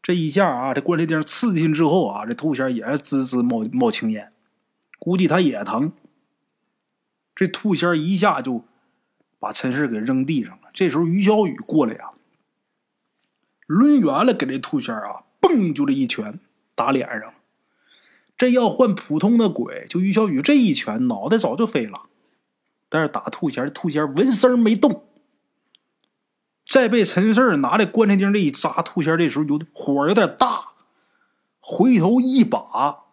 [0.00, 4.32] 这一下啊，这棺材钉刺进之后啊，这兔仙也是滋滋冒冒青烟，
[4.98, 5.92] 估计他也疼。
[7.34, 8.64] 这兔仙一下就
[9.38, 10.70] 把陈氏给扔地上了。
[10.72, 12.12] 这时候于小雨过来呀，
[13.72, 16.38] 抡圆了给这兔仙啊，嘣就这一拳
[16.74, 17.34] 打脸上。
[18.36, 22.08] 这要换普通的鬼，就于小雨这一拳，脑袋早就飞了。
[22.88, 25.06] 但是打兔仙，兔仙纹丝没动。
[26.68, 30.72] 再被陈四拿着棺材钉这一扎，兔仙这时候有点火有点大，
[31.60, 33.04] 回头一把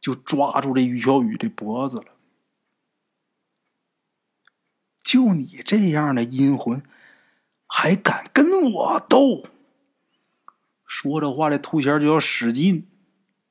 [0.00, 2.04] 就抓住这于小雨的脖子了。
[5.02, 6.82] 就你这样的阴魂，
[7.74, 9.44] 还敢跟我斗？
[10.86, 12.86] 说着话，这兔仙就要使劲。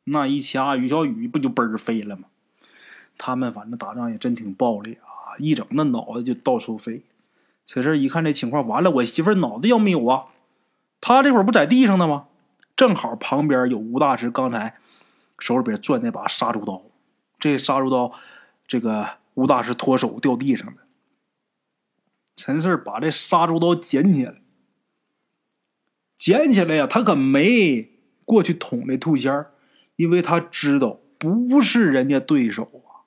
[0.03, 2.25] 那一掐，于小雨不就嘣儿飞了吗？
[3.17, 5.33] 他们反正打仗也真挺暴力啊！
[5.39, 7.03] 一整那脑袋就到处飞。
[7.65, 10.25] 此时一看这情况，完了，我媳妇脑袋要没有啊？
[11.01, 12.27] 他这会儿不在地上呢吗？
[12.75, 14.75] 正好旁边有吴大师刚才
[15.39, 16.83] 手里边攥那把杀猪刀，
[17.39, 18.13] 这杀猪刀，
[18.67, 20.80] 这个吴大师脱手掉地上了。
[22.35, 24.41] 陈四把这杀猪刀捡起来，
[26.15, 27.89] 捡起来呀，他可没
[28.25, 29.53] 过去捅这兔仙儿。
[29.97, 33.05] 因为他知道不是人家对手啊，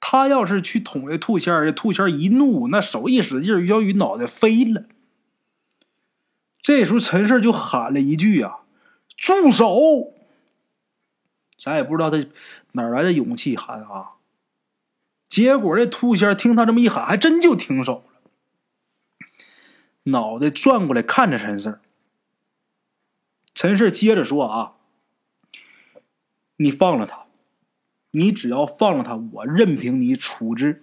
[0.00, 4.86] 他要是去捅这兔仙儿，这兔仙儿一怒，那手一使劲，于小雨脑袋飞了。
[6.62, 8.60] 这时候陈氏就喊了一句：“啊，
[9.14, 10.14] 住手！”
[11.60, 12.24] 咱也不知道他
[12.72, 14.17] 哪来的勇气喊啊。
[15.28, 18.30] 结果这兔仙儿听他这么一喊，还真就停手了，
[20.04, 21.80] 脑袋转过来看着陈氏。
[23.54, 24.74] 陈氏接着说：“啊。”
[26.60, 27.26] 你放了他，
[28.10, 30.82] 你只要放了他，我任凭你处置。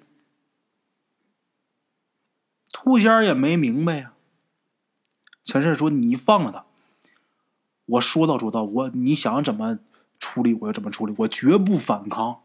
[2.72, 4.14] 兔仙儿也没明白呀。
[5.44, 6.66] 陈氏说：“你放了他，
[7.86, 9.80] 我说到做到，我你想怎么
[10.18, 12.44] 处理我就怎么处理，我绝不反抗。”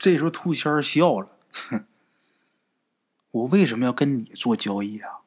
[0.00, 1.28] 这时候兔仙儿笑了
[1.70, 1.84] ：“哼，
[3.32, 5.20] 我为什么要跟你做交易啊？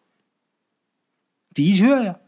[1.53, 2.19] 的确呀。”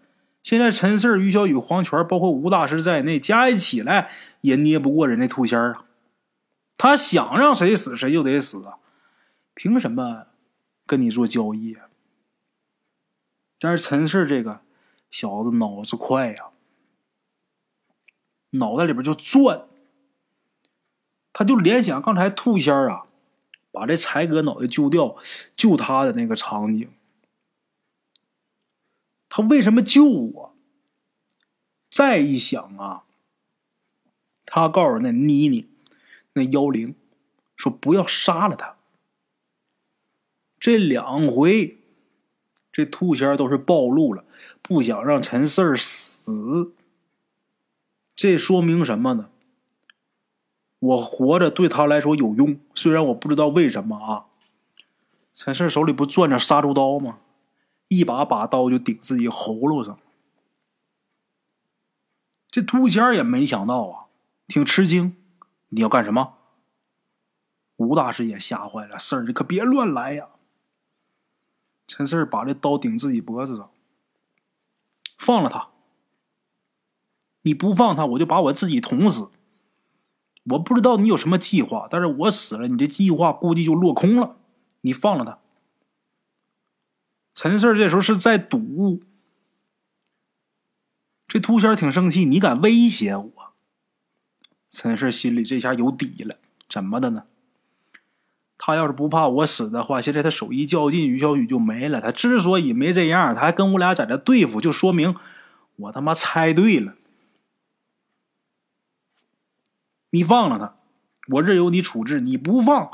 [0.43, 4.09] 现在陈四、于小雨、黄泉，包括吴大师在内，加一起来
[4.41, 5.85] 也捏不过人家兔仙儿啊！
[6.77, 8.79] 他想让谁死谁就得死啊！
[9.53, 10.25] 凭什么
[10.87, 11.77] 跟你做交易。
[13.59, 14.61] 但是陈四这个
[15.11, 16.45] 小子脑子快呀，
[18.49, 19.67] 脑袋里边就转，
[21.34, 23.05] 他就联想刚才兔仙儿啊，
[23.71, 25.15] 把这才哥脑袋揪掉，
[25.55, 26.91] 救他的那个场景。
[29.29, 30.55] 他为什么救我？
[31.89, 33.03] 再一想啊，
[34.45, 35.69] 他告诉那妮妮、
[36.34, 36.95] 那妖灵，
[37.55, 38.75] 说不要杀了他。
[40.59, 41.77] 这两回，
[42.71, 44.25] 这兔仙儿都是暴露了，
[44.61, 46.73] 不想让陈四儿死。
[48.15, 49.29] 这说明什么呢？
[50.82, 54.25] 我活着对他来说有用，虽然我不知道为什么啊。
[55.34, 57.19] 陈四手里不攥着杀猪刀吗？
[57.88, 59.97] 一把把刀就顶自己喉咙上。
[62.49, 64.05] 这秃仙也没想到啊，
[64.47, 65.15] 挺吃惊。
[65.69, 66.34] 你要干什么？
[67.77, 70.29] 吴大师也吓坏了，四儿你可别乱来呀！
[71.88, 73.71] 陈四把这刀顶自己脖子上，
[75.17, 75.69] 放了他。
[77.43, 79.29] 你不放他，我就把我自己捅死。
[80.43, 84.37] 我不知道你有什么计划，但是我死了，你这计划估计就落空了。
[84.81, 85.37] 你放了他。
[87.33, 89.03] 陈四这时候是在赌，
[91.27, 93.31] 这秃仙挺生气，你敢威胁我？
[94.71, 96.37] 陈四心里这下有底了，
[96.67, 97.25] 怎么的呢？
[98.57, 102.01] 他要是不怕我死的话，现在他手一较劲，于小雨就没了。
[102.01, 105.15] 他之所以没这样，他还跟我俩在这对付，就说明
[105.75, 106.95] 我他妈猜对了。
[110.12, 110.76] 你放了他，
[111.34, 112.91] 我任由你处置；你不放。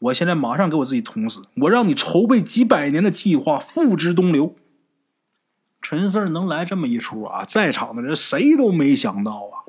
[0.00, 1.44] 我现在马上给我自己捅死！
[1.56, 4.54] 我让你筹备几百年的计划付之东流。
[5.80, 9.64] 陈四能来这么一出啊，在场的人谁都没想到啊！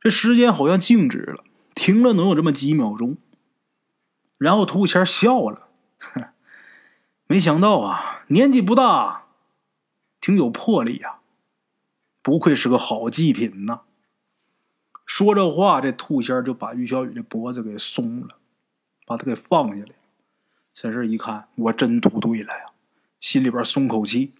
[0.00, 1.44] 这时间好像静止了，
[1.74, 3.16] 停了能有这么几秒钟。
[4.38, 5.68] 然后秃谦笑了，
[7.26, 9.24] 没想到啊，年纪不大，
[10.20, 11.18] 挺有魄力呀，
[12.22, 13.80] 不愧是个好祭品呐！
[15.08, 18.36] 说这话，这兔仙就把于小雨的脖子给松了。
[19.06, 19.94] 把他给放下来，
[20.74, 22.72] 陈氏一看，我真赌对了呀，
[23.20, 24.34] 心里边松口气。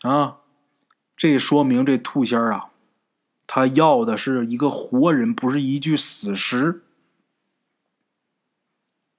[0.00, 0.40] 啊，
[1.16, 2.72] 这说明这兔仙啊，
[3.46, 6.82] 他要的是一个活人，不是一具死尸。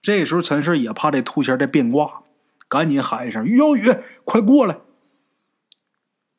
[0.02, 2.24] 这时候，陈氏也怕这兔仙再变卦，
[2.68, 3.86] 赶紧喊一声：“于小雨，
[4.26, 4.82] 快过来！”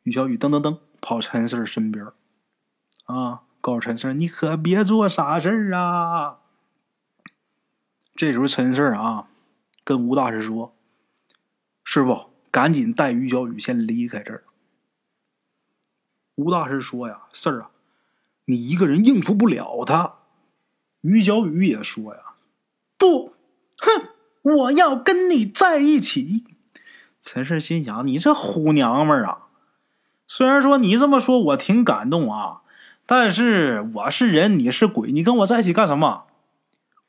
[0.04, 2.06] 于小雨噔噔噔跑陈氏身边，
[3.06, 6.38] 啊，告诉陈氏：“你可别做傻事啊！”
[8.14, 9.28] 这时候，陈四啊，
[9.82, 10.74] 跟吴大师说
[11.84, 14.44] ：“师傅，赶紧带于小雨先离开这儿。”
[16.36, 17.70] 吴大师说：“呀，四儿啊，
[18.44, 20.14] 你一个人应付不了他。”
[21.02, 22.20] 于小雨也说：“呀，
[22.98, 23.34] 不，
[23.78, 24.08] 哼，
[24.42, 26.44] 我要跟你在一起。”
[27.22, 29.46] 陈胜心想：“你这虎娘们儿啊！
[30.26, 32.62] 虽然说你这么说，我挺感动啊，
[33.06, 36.24] 但是我是人，你是鬼，你跟我在一起干什么？”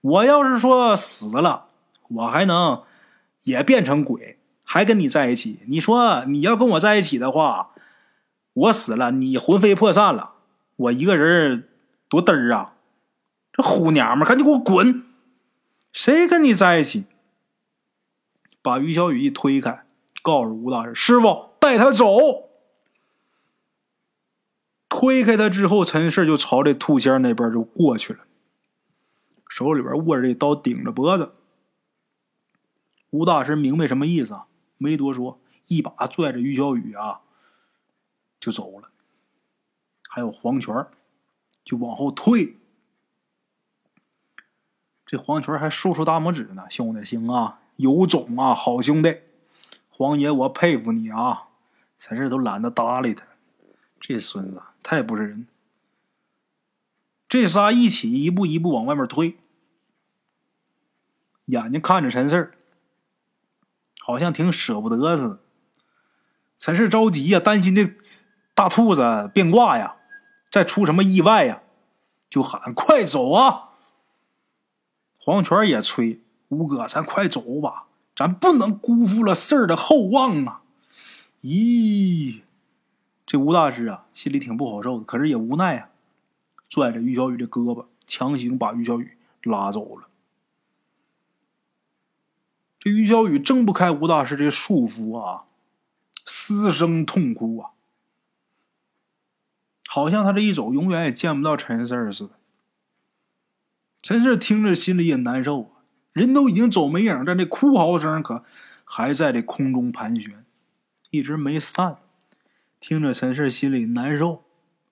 [0.02, 1.66] 我要是说死了，
[2.10, 2.84] 我还能
[3.44, 5.62] 也变成鬼，还跟你在一起。
[5.68, 7.72] 你说你要跟我在一起的话，
[8.54, 10.34] 我死了，你魂飞魄散了，
[10.76, 11.68] 我一个人
[12.08, 12.76] 多嘚儿啊！
[13.52, 15.04] 这虎娘们，赶紧给我滚！
[15.92, 17.06] 谁跟你在一起？
[18.62, 19.84] 把于小雨一推开，
[20.22, 22.47] 告诉吴大师：“师傅，带他走。”
[24.90, 28.26] 推开他之后，陈氏就朝这兔仙那边就过去了。
[29.50, 31.34] 手里边握着这刀，顶着脖子。
[33.10, 34.40] 吴大师明白什么意思，
[34.78, 37.22] 没多说，一把拽着于小雨啊，
[38.40, 38.90] 就走了。
[40.10, 40.88] 还有黄泉
[41.64, 42.58] 就往后退。
[45.06, 49.18] 这黄泉还竖出大拇指呢，兄弟，行啊，有种啊，好兄弟，
[49.90, 51.48] 黄爷我佩服你啊！
[51.98, 53.26] 陈氏都懒得搭理他，
[54.08, 55.48] 这孙子太不是人。
[57.28, 59.36] 这仨一起一步一步往外面推，
[61.48, 62.54] 眼睛看着陈四
[64.00, 65.40] 好像挺舍不得似的。
[66.58, 67.96] 陈四着急呀，担心这
[68.56, 69.98] 大兔子变卦呀，
[70.50, 71.62] 再出什么意外呀，
[72.30, 73.72] 就喊：“快走啊！”
[75.20, 80.62] 黄泉也催：“吴哥，咱快走吧，咱不能辜负了四儿的厚望啊！”
[81.44, 82.40] 咦，
[83.28, 85.90] 这吴大师啊，心里挺不好受的，可是也无奈啊。
[86.70, 90.08] 拽着于小雨的胳膊，强行把于小雨拉走了。
[92.80, 95.46] 这于小雨挣不开吴大师这束缚啊，
[96.26, 97.72] 嘶声痛哭啊，
[99.88, 102.34] 好像他这一走，永远也见不到陈四似的。
[104.02, 105.70] 陈四听着心里也难受啊，
[106.14, 108.46] 人都已经走没影，但这哭嚎声可
[108.86, 110.46] 还在这空中盘旋，
[111.10, 111.98] 一直没散。
[112.80, 114.44] 听着陈氏心里难受，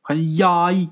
[0.01, 0.89] 很压抑。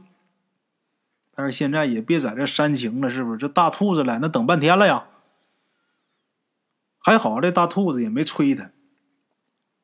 [1.36, 3.38] 但是现在也别在这煽情了，是不是？
[3.38, 5.08] 这大兔子来，那等半天了呀。
[7.00, 8.70] 还好这大兔子也没催他，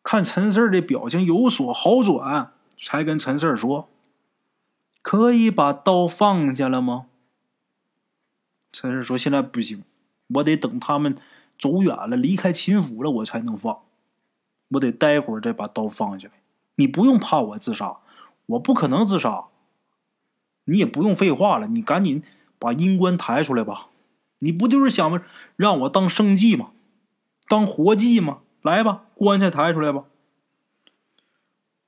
[0.04, 3.90] 看陈四的表情有所好转，才跟陈四说
[5.02, 7.08] ：“可以把刀放下了吗？”
[8.72, 9.84] 陈四说：“现在不行，
[10.28, 11.18] 我得等他们
[11.58, 13.82] 走远了，离开秦府了，我才能放。
[14.70, 16.39] 我得待会儿再把刀放下来。
[16.80, 17.98] 你不用怕我自杀，
[18.46, 19.46] 我不可能自杀。
[20.64, 22.24] 你也不用废话了，你赶紧
[22.58, 23.90] 把阴棺抬出来吧。
[24.40, 25.22] 你不就是想
[25.58, 26.72] 让我当生祭吗？”
[27.50, 28.40] 当活祭吗？
[28.62, 30.06] 来吧，棺材抬出来吧。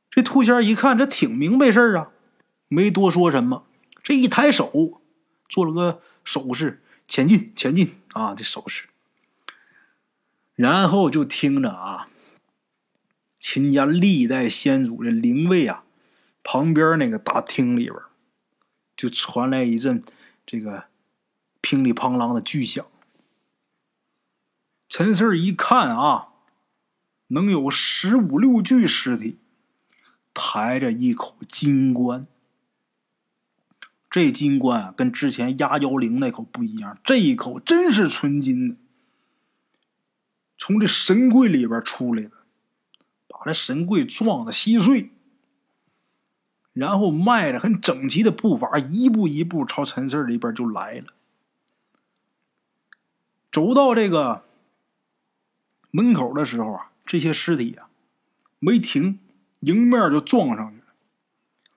[0.09, 2.09] 这兔仙一看，这挺明白事儿啊，
[2.67, 3.63] 没多说什么。
[4.03, 4.99] 这一抬手，
[5.47, 8.35] 做了个手势，前进，前进啊！
[8.35, 8.89] 这手势，
[10.55, 12.09] 然后就听着啊，
[13.41, 15.83] 秦家历代先祖的灵位啊，
[16.43, 17.95] 旁边那个大厅里边，
[18.95, 20.03] 就传来一阵
[20.45, 20.85] 这个
[21.59, 22.85] 乒里乓啷的巨响。
[24.87, 26.27] 陈四一看啊，
[27.29, 29.39] 能有十五六具尸体，
[30.35, 32.27] 抬着一口金棺。
[34.09, 38.75] 这金棺啊，跟之前压妖灵那口不一样，这一口真是纯金的，
[40.59, 42.40] 从这神柜里边出来的，
[43.41, 45.09] 把这神柜撞得稀碎，
[46.73, 51.07] 然后迈着很整齐的步伐，一步一步朝陈四这边就来了，
[53.51, 54.43] 走到这个。
[55.93, 57.89] 门口的时候啊，这些尸体啊
[58.59, 59.19] 没停，
[59.59, 60.85] 迎面就撞上去了，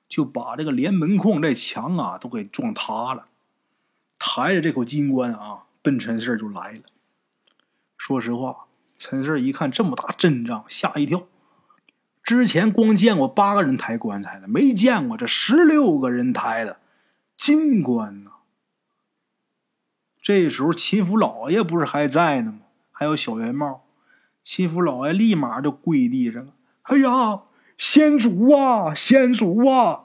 [0.06, 3.26] 就把这个连门框这墙啊都给撞塌了。
[4.18, 6.82] 抬着这口金棺啊，奔陈四就来了。
[7.96, 8.66] 说实话，
[8.98, 11.26] 陈四一看这么大阵仗，吓一跳。
[12.24, 16.78] 之前光见过八个人抬棺材的，没见过这十六个人抬的
[17.36, 18.30] 金棺呢。
[20.22, 22.60] 这时候秦府老爷不是还在呢吗？
[22.90, 23.84] 还有小圆帽。
[24.42, 26.52] 秦府老爷立马就跪地上了。
[26.84, 27.42] 哎呀，
[27.76, 30.04] 先祖啊，先祖啊，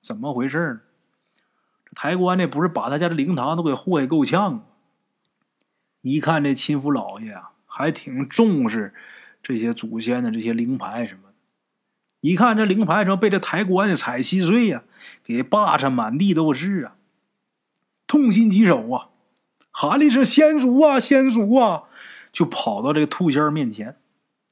[0.00, 0.80] 怎么回事呢？
[1.84, 4.64] 这抬棺的不是把他家的灵堂都给祸害够呛？
[6.00, 8.94] 一看这秦府老爷啊，还挺重视
[9.42, 11.31] 这些祖先的这些灵牌什么的。
[12.22, 14.84] 一看这灵牌上被这抬棺的踩稀碎呀，
[15.24, 16.94] 给扒成满地都是啊，
[18.06, 19.08] 痛心疾首啊，
[19.72, 21.82] 喊了一声：“先祖啊，先祖啊！”
[22.32, 23.96] 就跑到这个兔仙儿面前，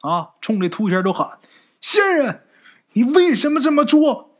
[0.01, 1.39] 啊，冲这兔仙儿就喊
[1.81, 2.43] ：“仙人，
[2.95, 4.35] 你为什么这么做？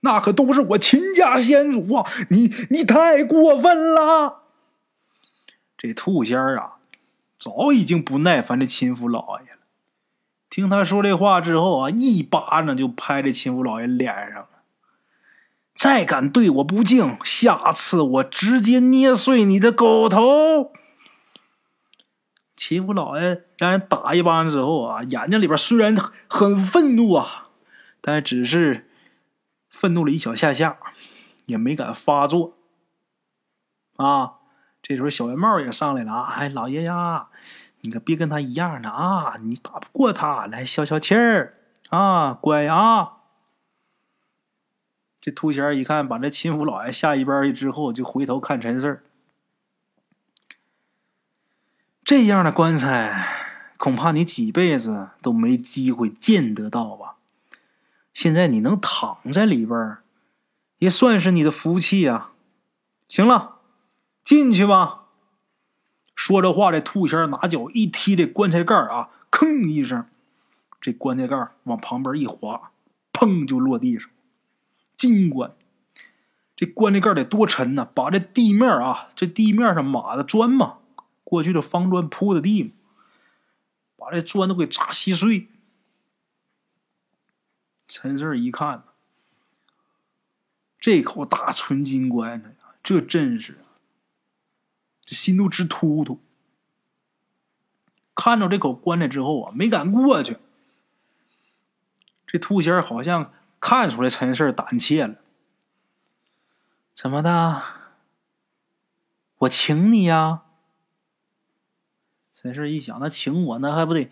[0.00, 2.06] 那可都是我秦家先祖啊！
[2.28, 4.42] 你你太过分了！”
[5.78, 6.74] 这兔仙儿啊，
[7.38, 9.53] 早已经不耐烦这秦府老爷。
[10.54, 14.46] 听他说这话之后啊，一巴掌就拍在秦福老爷脸上。
[15.74, 20.70] 再敢对我不敬，下次我直接捏碎你的狗头！
[22.54, 25.96] 秦福老爷让人打一巴掌之后啊，眼睛里边虽然
[26.28, 27.48] 很愤怒啊，
[28.00, 28.88] 但只是
[29.68, 30.78] 愤怒了一小下下，
[31.46, 32.56] 也没敢发作。
[33.96, 34.34] 啊，
[34.80, 37.26] 这时候小圆帽也上来了啊，哎，老爷呀，
[37.84, 41.58] 你可别跟他一样的啊，你打不过他，来消消气儿
[41.90, 43.18] 啊，乖啊。
[45.20, 49.04] 这兔仙一看把这秦府老爷吓一边之后，就回头看陈四儿。
[52.02, 57.16] 这样的棺材，恐怕你几辈子都没机会见得到吧？
[58.12, 59.98] 现在你能躺在里边
[60.78, 62.32] 也算是你的福气啊！
[63.08, 63.56] 行了，
[64.22, 65.03] 进去吧。
[66.24, 70.06] 说着话，这兔仙拿脚一踢这棺材盖啊，吭一声，
[70.80, 72.70] 这棺材盖往旁边一滑，
[73.12, 74.08] 砰就落地上。
[74.96, 75.54] 金棺，
[76.56, 77.84] 这棺材盖得多沉呢？
[77.84, 80.78] 把这地面啊，这地面上码的砖嘛。
[81.24, 82.70] 过去的方砖铺的地嘛，
[83.98, 85.48] 把这砖都给砸稀碎。
[87.86, 88.84] 陈四一看，
[90.80, 93.58] 这口大纯金棺材，这阵势，
[95.04, 96.20] 这心都直突突。
[98.14, 100.38] 看着这口棺材之后啊，没敢过去。
[102.26, 105.16] 这兔仙儿好像看出来陈四胆怯了，
[106.94, 107.62] 怎么的？
[109.38, 110.42] 我请你呀。
[112.32, 114.10] 陈氏一想，那请我，那还不得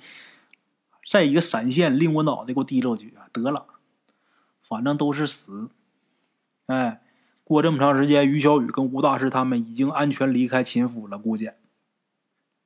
[1.06, 3.28] 再一个闪现，令我脑袋给我提溜去啊！
[3.32, 3.66] 得了，
[4.62, 5.70] 反正都是死。
[6.66, 7.02] 哎，
[7.52, 11.52] 过这么长时间，于小雨跟吴大师他们已经安全离开秦府了，估计。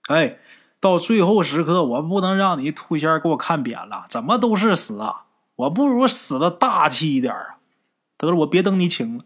[0.08, 0.38] 哎，
[0.80, 5.26] 到最后时刻，我不能让你兔仙给我看扁了，怎么都是死啊！
[5.56, 7.58] 我不如死的大气一点啊！
[8.16, 9.24] 得了，我别等你请了，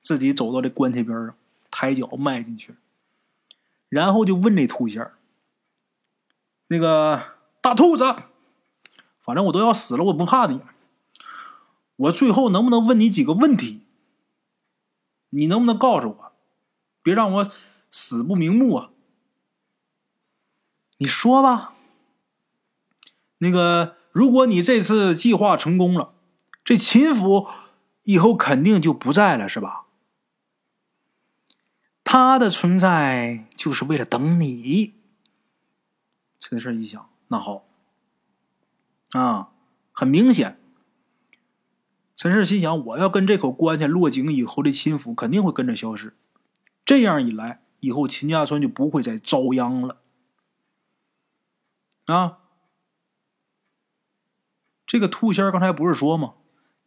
[0.00, 1.34] 自己走到这棺材边上，
[1.70, 2.74] 抬脚迈进去，
[3.88, 5.10] 然后就问这兔仙
[6.68, 7.22] 那个
[7.60, 8.14] 大兔子，
[9.20, 10.60] 反正我都要死了，我不怕你。
[11.96, 13.82] 我最后能不能问你几个问题？
[15.30, 16.32] 你能不能告诉我，
[17.02, 17.50] 别让我
[17.90, 18.90] 死不瞑目啊！
[20.98, 21.74] 你说吧。
[23.38, 26.12] 那个，如果你这次计划成功了，
[26.62, 27.48] 这秦府
[28.02, 29.86] 以后肯定就不在了，是吧？
[32.04, 34.94] 他的存在就是为了等你。
[36.38, 37.64] 陈氏一想，那好，
[39.12, 39.50] 啊，
[39.92, 40.59] 很明显。
[42.20, 46.14] 陈氏心想：我要跟这口棺材落井以后，这秦府肯定会跟着消失。
[46.84, 50.02] 这样一来，以后秦家村就不会再遭殃了。
[52.04, 52.40] 啊，
[54.86, 56.34] 这个兔仙刚才不是说吗？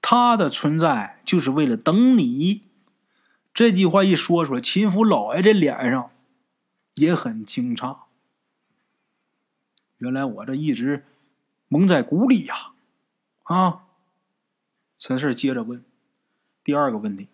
[0.03, 2.67] 他的存在就是为了等你。
[3.55, 6.11] 这句话一说出来，秦府老爷这脸上
[6.93, 8.01] 也很惊诧。
[9.97, 11.07] 原来我这一直
[11.69, 12.73] 蒙在鼓里呀！
[13.45, 13.85] 啊，
[15.05, 15.83] 陈氏接着问
[16.63, 17.27] 第二个问题：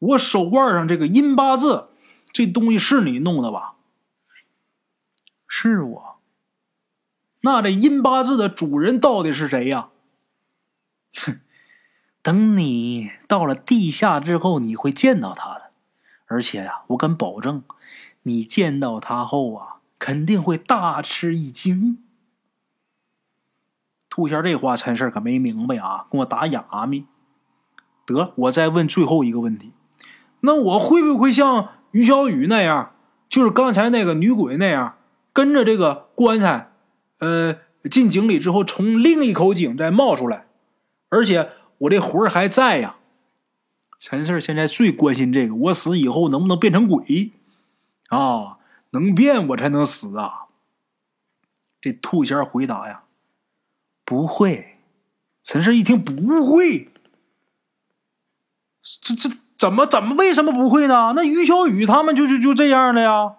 [0.00, 1.90] 我手腕上这个阴八字，
[2.32, 3.76] 这东西是你弄的吧？
[5.46, 6.16] 是我。
[7.42, 9.90] 那这阴八字的主人到底是谁呀？
[11.14, 11.38] 哼，
[12.20, 15.70] 等你到了地下之后，你会见到他的。
[16.26, 17.62] 而且呀，我敢保证，
[18.22, 19.76] 你见到他后啊。
[20.00, 22.03] 肯定会大吃一惊。
[24.14, 27.04] 兔仙这话陈氏可没明白啊，跟我打哑谜。
[28.06, 29.72] 得，我再问最后一个问题：
[30.42, 32.94] 那我会不会像于小雨那样，
[33.28, 34.94] 就是刚才那个女鬼那样，
[35.32, 36.70] 跟着这个棺材，
[37.18, 37.56] 呃，
[37.90, 40.46] 进井里之后，从另一口井再冒出来，
[41.08, 42.94] 而且我这魂还在呀？
[43.98, 47.32] 陈氏现在最关心这个：我死以后能不能变成鬼？
[48.10, 48.58] 啊？
[48.90, 50.46] 能变我才能死啊！
[51.80, 53.02] 这兔仙回答呀
[54.04, 54.78] ：“不会。”
[55.42, 56.90] 陈氏一听不会，
[59.02, 59.28] 这这
[59.58, 61.12] 怎么怎么为什么不会呢？
[61.14, 63.36] 那于小雨他们就就就这样的呀。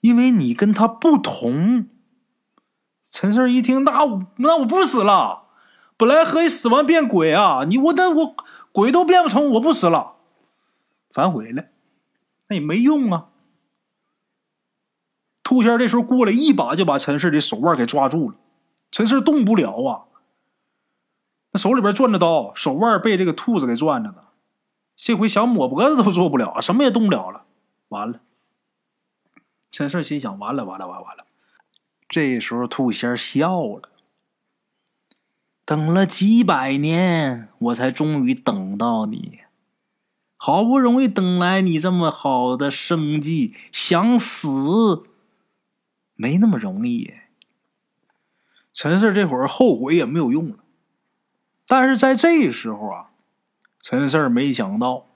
[0.00, 1.88] 因为你跟他不同。
[3.12, 3.92] 陈氏一听，那
[4.38, 5.50] 那我不死了。
[5.96, 8.34] 本来可以死完变鬼啊，你我那我
[8.72, 10.16] 鬼都变不成，我不死了，
[11.10, 11.66] 反悔了，
[12.48, 13.28] 那也没用啊。
[15.44, 18.36] 兔仙这时候过来，一把就把陈氏的手腕给抓住了。
[18.92, 20.04] 陈氏动不了啊，
[21.50, 24.26] 那手里边攥着刀，手腕被这个兔子给攥着呢。
[24.94, 27.46] 这回想抹脖子都做不了，什么也动不了了。
[27.88, 28.20] 完了，
[29.70, 31.24] 陈氏心想：完了，完了，完了完了。
[32.06, 33.88] 这时候兔仙笑了，
[35.64, 39.40] 等了几百年，我才终于等到你。
[40.36, 45.06] 好不容易等来你这么好的生计，想死。
[46.14, 47.21] 没那么容易。
[48.74, 50.56] 陈四这会儿后悔也没有用了，
[51.66, 53.10] 但是在这时候啊，
[53.80, 55.06] 陈四没想到，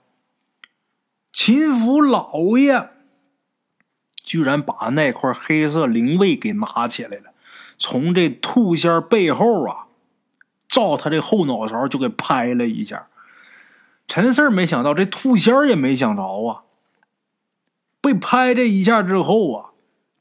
[1.32, 2.90] 秦府老爷
[4.14, 7.32] 居然把那块黑色灵位给拿起来了，
[7.78, 9.86] 从这兔仙背后啊，
[10.68, 13.08] 照他这后脑勺就给拍了一下。
[14.06, 16.64] 陈四没想到，这兔仙也没想着啊，
[18.00, 19.70] 被拍这一下之后啊。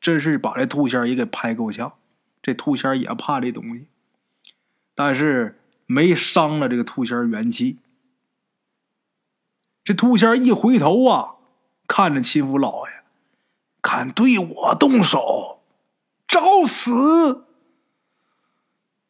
[0.01, 1.93] 真是把这兔仙也给拍够呛，
[2.45, 3.87] 这兔仙也怕这东西，
[4.93, 7.79] 但是没伤了这个兔仙元气。
[9.83, 11.37] 这兔仙一回头啊，
[11.87, 13.01] 看着秦福老爷，
[13.81, 15.63] 敢对我动手，
[16.27, 17.45] 找死！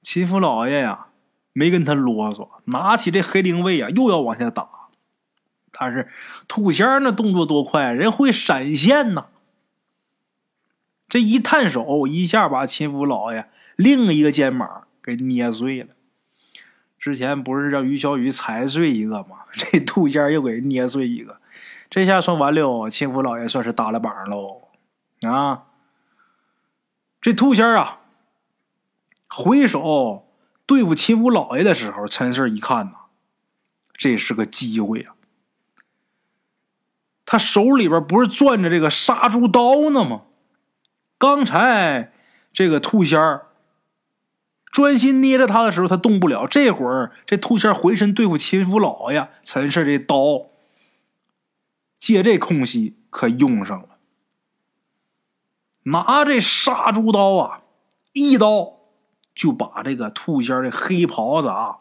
[0.01, 1.07] 秦福老爷呀，
[1.51, 4.69] 没跟他啰嗦，拿起这黑灵位啊，又要往下打。
[5.73, 6.09] 但是
[6.47, 9.27] 兔仙那动作多快，人会闪现呐。
[11.07, 15.89] 这一探手，一下把秦福老爷另一个肩膀给捏碎了。
[16.97, 19.45] 之前不是让于小雨踩碎一个吗？
[19.53, 21.39] 这兔仙又给捏碎一个，
[21.89, 24.69] 这下算完了，秦福老爷算是搭了榜喽。
[25.21, 25.65] 啊，
[27.21, 27.99] 这兔仙啊，
[29.29, 30.27] 回首
[30.65, 32.93] 对付秦福老爷的时候，陈氏一看呐，
[33.95, 35.13] 这是个机会啊。
[37.27, 40.23] 他手里边不是攥着这个杀猪刀呢吗？
[41.17, 42.13] 刚才
[42.53, 43.47] 这个兔仙儿
[44.65, 46.45] 专心捏着他的时候，他动不了。
[46.45, 50.49] 这会儿这兔仙儿回身对付秦福老爷，陈氏这刀
[51.97, 53.97] 借这空隙可用上了。
[55.83, 57.61] 拿这杀猪刀啊，
[58.11, 58.79] 一刀
[59.33, 61.77] 就把这个兔仙儿的黑袍子啊，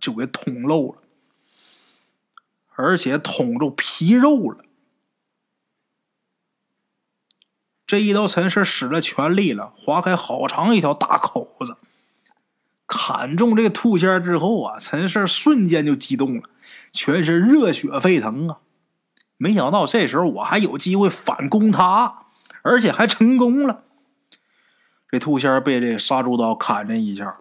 [0.00, 1.02] 就给捅漏了，
[2.74, 4.63] 而且捅着皮肉了。
[7.86, 11.76] 这一刀，陈氏使了全力了，划开好长一条大口子。
[12.86, 16.48] 砍中这个兔仙之后啊，陈氏瞬间就激动了，
[16.92, 18.58] 全身热血沸腾啊！
[19.36, 22.26] 没想到这时候我还有机会反攻他，
[22.62, 23.84] 而且还成功了。
[25.10, 27.36] 这兔仙被这杀猪刀砍这一下，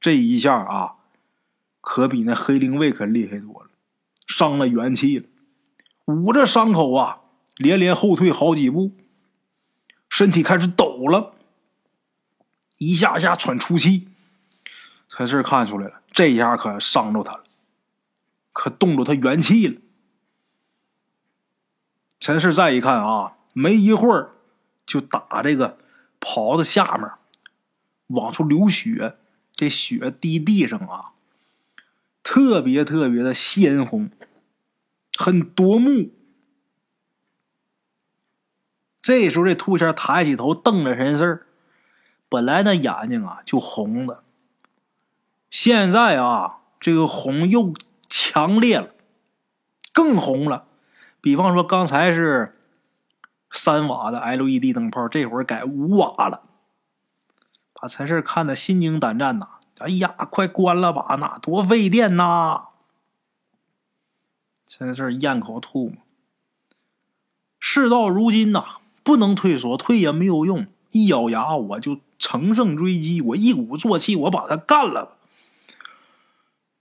[0.00, 0.94] 这一下啊，
[1.80, 3.70] 可比那黑灵卫可厉害多了，
[4.26, 5.26] 伤了元气了，
[6.06, 7.20] 捂着伤口啊，
[7.56, 8.92] 连连后退好几步。
[10.12, 11.32] 身体开始抖了，
[12.76, 14.08] 一下下喘粗气。
[15.08, 17.44] 陈氏看出来了，这下可伤着他了，
[18.52, 19.80] 可动着他元气了。
[22.20, 24.32] 陈氏再一看啊，没一会儿
[24.84, 25.78] 就打这个
[26.20, 27.10] 袍子下面
[28.08, 29.16] 往出流血，
[29.50, 31.14] 这血滴地上啊，
[32.22, 34.10] 特别特别的鲜红，
[35.16, 36.10] 很夺目。
[39.02, 41.44] 这时候，这兔仙抬起头瞪着陈四
[42.28, 44.22] 本来那眼睛啊就红的，
[45.50, 47.74] 现在啊这个红又
[48.08, 48.90] 强烈了，
[49.92, 50.66] 更红了。
[51.20, 52.58] 比方说刚才是
[53.50, 56.42] 三瓦的 LED 灯泡，这会儿改五瓦了，
[57.74, 59.48] 把陈四看得心惊胆战呐！
[59.78, 62.68] 哎呀，快关了吧，那多费电呐！
[64.66, 65.96] 陈四咽口吐沫，
[67.58, 68.76] 事到如今呐。
[69.02, 70.66] 不能退缩，退也没有用。
[70.90, 75.16] 一咬牙，我就乘胜追击，我一鼓作气，我把他干了。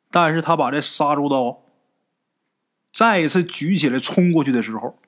[0.09, 1.61] 但是他把这杀猪刀
[2.91, 4.99] 再一次举起来冲过去的时候，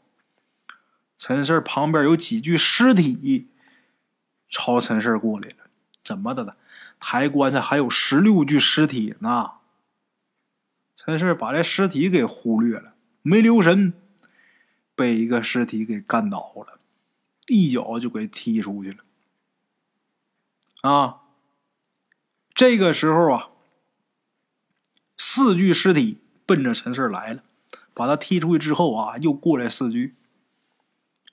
[1.18, 3.50] 陈氏旁边有几具尸体
[4.50, 5.56] 朝陈氏过来了。
[6.04, 6.54] 怎么的呢？
[7.00, 9.52] 抬棺材还有十六具尸体呢。
[10.96, 13.92] 陈氏把这尸体给忽略了，没留神，
[14.96, 16.80] 被一个尸体给干倒了。
[17.48, 19.04] 一脚就给踢出去了，
[20.90, 21.22] 啊！
[22.56, 23.50] 这个时候啊，
[25.18, 27.44] 四具尸体奔着陈四来了，
[27.94, 30.16] 把他踢出去之后啊，又过来四具，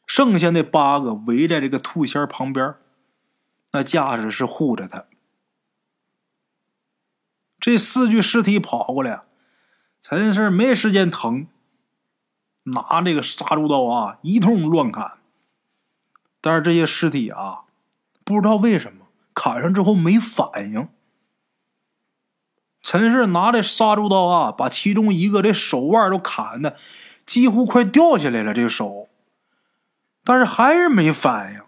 [0.06, 2.74] 剩下那八个围在这个兔仙旁边，
[3.72, 5.04] 那架势是护着他。
[7.60, 9.22] 这四具尸体跑过来，
[10.00, 11.46] 陈四没时间疼，
[12.64, 15.19] 拿这个杀猪刀啊，一通乱砍。
[16.40, 17.64] 但是这些尸体啊，
[18.24, 20.88] 不知道为什么砍上之后没反应。
[22.82, 26.76] 陈氏拿着杀猪刀啊，把其中一个这手腕都砍的
[27.26, 29.10] 几乎快掉下来了，这个手，
[30.24, 31.62] 但是还是没反应。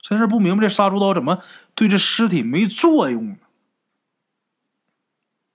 [0.00, 1.42] 陈氏不明白这杀猪刀怎么
[1.74, 3.36] 对这尸体没作用呢？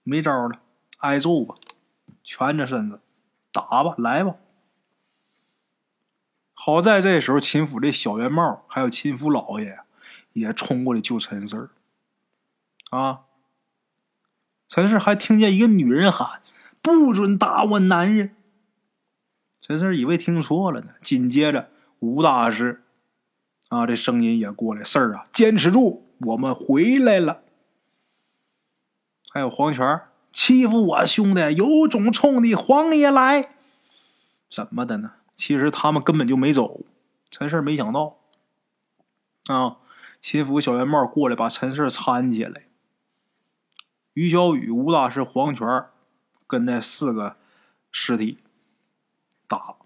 [0.03, 0.59] 没招了，
[0.99, 1.55] 挨揍吧，
[2.23, 3.01] 蜷着身子
[3.51, 4.35] 打吧，来吧。
[6.63, 9.79] 好在这时候，秦府这小圆帽还有秦府老爷
[10.33, 11.71] 也冲过来救陈四儿。
[12.91, 13.21] 啊！
[14.67, 16.43] 陈四还听见一个女人喊
[16.79, 18.35] ：“不准打我男人！”
[19.59, 20.89] 陈四以为听错了呢。
[21.01, 22.83] 紧接着，吴大师
[23.69, 27.41] 啊，这声音也过来：“四儿啊，坚持住，我们回来了。”
[29.33, 30.01] 还有黄泉
[30.31, 33.41] 欺负我兄弟，有种冲你黄爷来！
[34.51, 35.13] 怎么的呢？
[35.41, 36.81] 其实他们根本就没走，
[37.31, 38.19] 陈氏没想到，
[39.47, 39.77] 啊，
[40.21, 42.67] 秦府小圆帽过来把陈氏搀起来。
[44.13, 45.85] 于小雨、吴大师、黄泉
[46.45, 47.37] 跟那四个
[47.91, 48.37] 尸体
[49.47, 49.77] 打，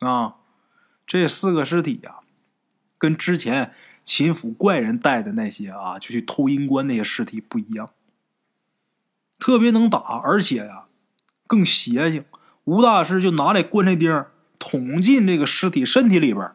[0.00, 0.34] 啊，
[1.06, 2.18] 这四个尸体呀，
[2.98, 3.72] 跟之前
[4.02, 7.90] 秦府怪人带的那些啊，就去偷阴棺那些尸体不一样，
[9.38, 10.86] 特别能打，而且呀，
[11.46, 12.24] 更邪性。
[12.64, 14.26] 吴大师就拿来棺材钉。
[14.60, 16.52] 捅进这个尸体身体里边，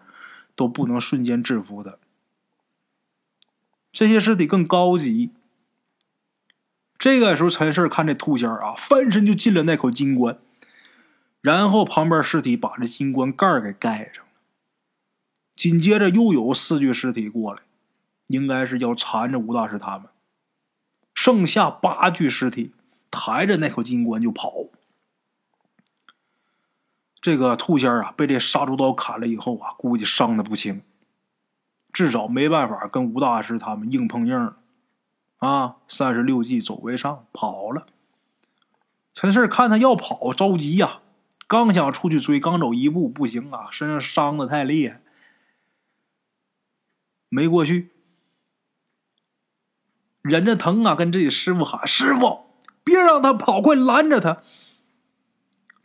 [0.56, 1.97] 都不能瞬间制服他。
[3.91, 5.32] 这些尸体更高级。
[6.97, 10.38] 这个时候，陈氏看这兔仙啊，翻身就进了那口金棺，
[11.41, 14.32] 然后旁边尸体把这金棺盖给盖上了。
[15.56, 17.62] 紧接着又有四具尸体过来，
[18.28, 20.08] 应该是要缠着吴大师他们。
[21.14, 22.74] 剩下八具尸体
[23.10, 24.51] 抬着那口金棺就跑。
[27.26, 30.84] 这个兔仙啊，被这杀猪刀砍了以后啊，估计伤的不轻，
[31.91, 34.57] 至少没办法跟吴大师他们硬碰硬了，
[35.38, 37.88] 啊，三十六计走为上，跑了。
[39.11, 40.99] 陈四看他要跑，着急呀，
[41.47, 45.01] 刚想出去追，刚走一步，不行啊，身上伤的太厉害，
[47.30, 47.89] 没过去，
[50.21, 52.45] 忍着疼啊，跟自己师傅喊：“师傅，
[52.84, 54.43] 别让他跑，快拦着他！”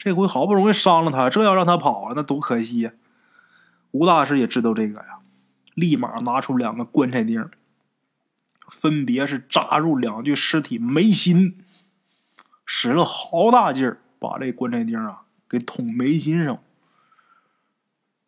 [0.03, 2.93] 这回好不容易伤了他，这要让他跑，那多可惜呀！
[3.91, 5.19] 吴大师也知道这个呀，
[5.75, 7.51] 立马拿出两个棺材钉，
[8.71, 11.59] 分别是扎入两具尸体眉心，
[12.65, 16.59] 使了好大劲儿，把这棺材钉啊给捅眉心上。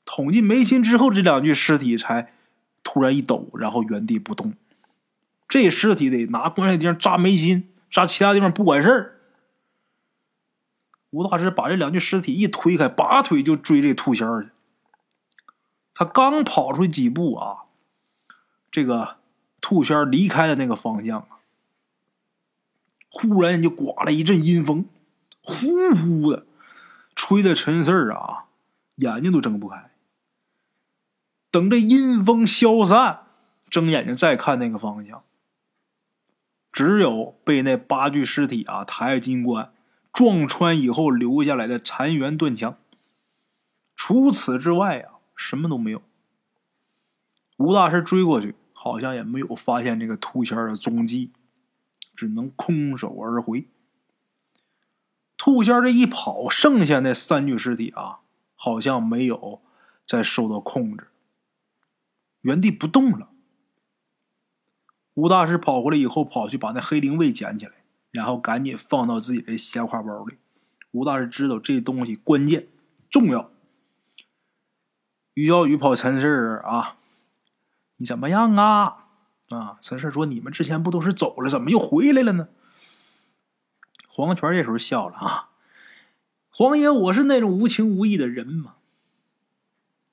[0.04, 2.34] 捅进眉心之后，这两具尸体才
[2.82, 4.52] 突然一抖，然后原地不动。
[5.48, 9.20] 这尸体得拿棺材钉扎眉心，扎其他地方不管事儿。
[11.12, 14.50] 吴大师把这两具尸体一推开，拔腿就追这兔仙儿去。
[15.92, 17.64] 他刚跑出去几步啊，
[18.70, 19.18] 这个
[19.60, 21.44] 兔仙儿离开的那个方向啊，
[23.10, 24.86] 忽然就刮了一阵阴风，
[25.42, 26.46] 呼呼的
[27.14, 28.46] 吹的陈四儿啊，
[28.94, 29.90] 眼睛都睁不开。
[31.50, 33.26] 等这阴风消散，
[33.68, 35.22] 睁眼睛再看那个方向，
[36.72, 39.74] 只有被那八具尸体啊抬进棺。
[40.12, 42.78] 撞穿以后留下来的残垣断墙，
[43.96, 46.02] 除此之外啊，什么都没有。
[47.56, 51.32] 吴大师追过去，好像也没有发现这个兔仙的踪迹，
[52.14, 53.66] 只能空手而回。
[55.36, 58.20] 兔仙这一跑，剩下那三具尸体啊，
[58.54, 59.62] 好像没有
[60.06, 61.08] 再受到控制，
[62.42, 63.30] 原地不动了。
[65.14, 67.81] 吴大师跑回来以后，跑去把那黑灵位捡起来。
[68.12, 70.36] 然后赶紧放到自己的斜挎包里。
[70.92, 72.68] 吴大师知道这东西关键
[73.10, 73.50] 重要。
[75.34, 76.96] 于小雨跑陈氏啊，
[77.96, 79.06] 你怎么样啊？
[79.48, 82.48] 啊，陈氏说：“你们之前不都是走了，怎么又回来了呢？”
[84.06, 85.48] 黄泉这时候笑了啊，
[86.50, 88.74] 黄爷，我是那种无情无义的人吗。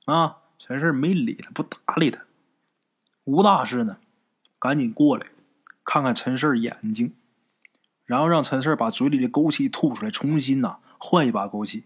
[0.05, 2.23] 啊，陈氏没理他，不搭理他。
[3.25, 3.97] 吴大师呢，
[4.57, 5.27] 赶紧过来
[5.83, 7.13] 看看陈氏眼睛。
[8.09, 11.83] 然后让陈四把嘴里的枸杞吐出来，重新呐换一把枸杞。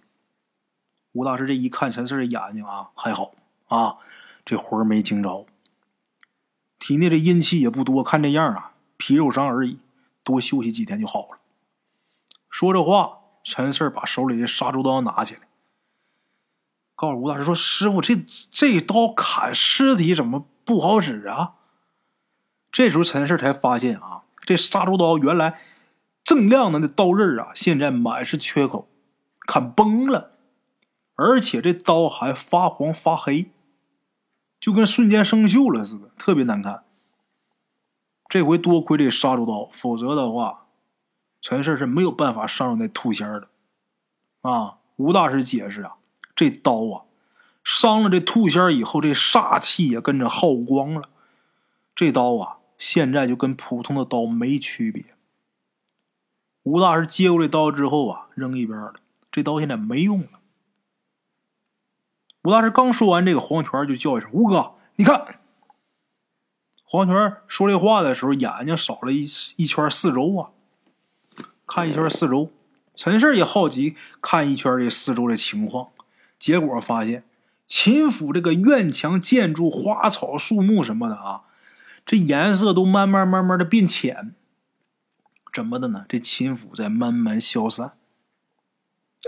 [1.12, 3.34] 吴大师这一看陈四的眼睛啊，还好
[3.68, 3.98] 啊，
[4.46, 5.46] 这魂没惊着，
[6.80, 9.80] 体内的阴气也不多，看这样啊，皮肉伤而已，
[10.24, 11.40] 多休息几天就好了。
[12.50, 15.42] 说这话，陈四把手里的杀猪刀拿起来，
[16.96, 18.16] 告诉吴大师说：“师傅，这
[18.50, 21.56] 这刀砍尸体怎么不好使啊？”
[22.72, 25.60] 这时候陈四才发现啊，这杀猪刀原来。
[26.34, 28.88] 锃亮的那刀刃啊，现在满是缺口，
[29.46, 30.32] 砍崩了，
[31.16, 33.52] 而且这刀还发黄发黑，
[34.60, 36.84] 就跟瞬间生锈了似的，特别难看。
[38.28, 40.66] 这回多亏这杀猪刀，否则的话，
[41.40, 43.48] 陈氏是没有办法上那兔仙的。
[44.42, 45.98] 啊，吴大师解释啊，
[46.36, 47.06] 这刀啊，
[47.64, 51.04] 伤了这兔仙以后，这煞气也跟着耗光了。
[51.94, 55.13] 这刀啊，现在就跟普通的刀没区别。
[56.64, 58.96] 吴大师接过这刀之后啊，扔一边了。
[59.32, 60.40] 这刀现在没用了。
[62.44, 65.40] 吴大师刚说完这个，黄泉就叫一声：“吴哥，你看！”
[66.86, 70.52] 黄泉说这话的时候，眼睛扫了一一圈四周啊，
[71.66, 72.52] 看一圈四周。
[72.96, 75.90] 陈氏也好奇，看一圈这四周的情况，
[76.38, 77.24] 结果发现
[77.66, 81.44] 秦府这个院墙、建筑、花草、树木什么的啊，
[82.06, 84.36] 这颜色都慢慢慢慢的变浅。
[85.54, 86.06] 怎么的呢？
[86.10, 87.94] 这秦府在慢慢消散。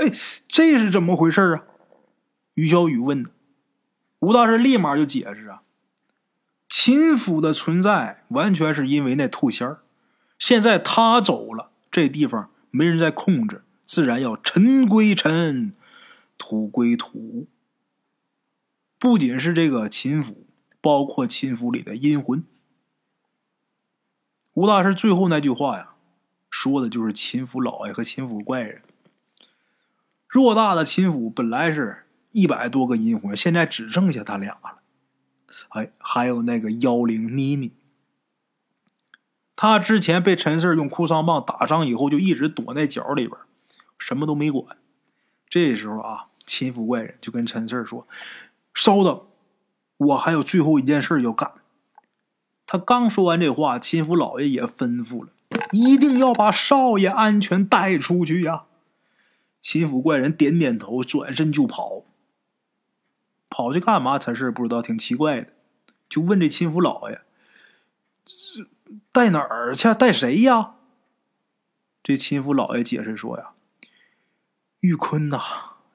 [0.01, 0.11] 哎，
[0.47, 1.63] 这是怎么回事啊？
[2.55, 3.25] 于小雨问。
[4.19, 5.61] 吴大师立马就解释啊：
[6.67, 9.83] 秦府的存在完全是因为那兔仙儿。
[10.39, 15.73] 现在他走了，这地方没人在控制，自然要尘归尘，
[16.39, 17.47] 土归土。
[18.97, 20.47] 不仅是这个秦府，
[20.81, 22.43] 包括秦府里的阴魂。
[24.55, 25.94] 吴大师最后那句话呀。
[26.57, 28.81] 说的就是秦府老爷和秦府怪人。
[30.29, 34.79] 偌大的秦府本来是一百多个阴魂，现在只剩下他俩了。
[35.71, 37.73] 哎，还有那个妖灵妮妮，
[39.57, 43.37] 他之前被陈四用哭丧棒打伤以后，就一直躲在角里边，
[43.99, 44.77] 什么都没管。
[45.49, 48.07] 这时候啊，秦府怪人就跟陈四说
[48.73, 49.27] ：“稍等，
[49.97, 51.51] 我还有最后一件事要干。”
[52.65, 55.33] 他刚说完这话，秦府老爷也吩咐了。
[55.71, 58.65] 一定要把少爷安全带出去呀！
[59.61, 62.05] 秦府怪人点点头，转身就跑。
[63.49, 64.19] 跑去干嘛？
[64.19, 65.53] 陈氏不知道，挺奇怪的，
[66.09, 67.21] 就问这秦府老爷
[68.25, 68.67] ：“这
[69.11, 69.93] 带哪儿去？
[69.93, 70.75] 带谁呀？”
[72.03, 73.53] 这秦府老爷解释说：“呀，
[74.81, 75.39] 玉坤呐，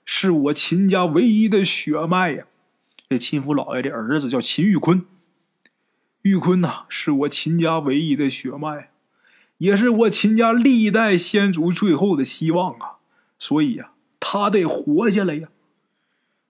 [0.05, 2.47] 是我秦家唯一的血脉呀。
[3.09, 5.05] 这秦府老爷的儿子叫秦玉坤，
[6.23, 8.91] 玉坤呐，是我秦家唯一的血脉，
[9.61, 12.97] 也是我秦家历代先祖最后的希望啊。
[13.39, 15.49] 所以呀，他得活下来呀。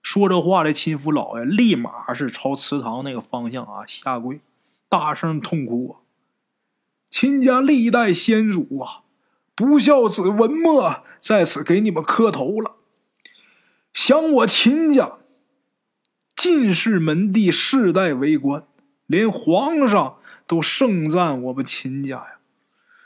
[0.01, 4.41] 说这话的秦府老爷立马是朝祠堂那个方向啊下跪，
[4.89, 6.01] 大声痛哭啊！
[7.09, 9.03] 秦家历代先祖啊，
[9.53, 12.77] 不孝子文墨在此给你们磕头了。
[13.93, 15.17] 想我秦家
[16.35, 18.65] 进士门第，世代为官，
[19.05, 20.17] 连皇上
[20.47, 22.39] 都盛赞我们秦家呀。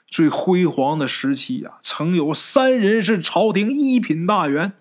[0.07, 4.73] 最辉煌的时期呀，曾有三人是朝廷一品大员，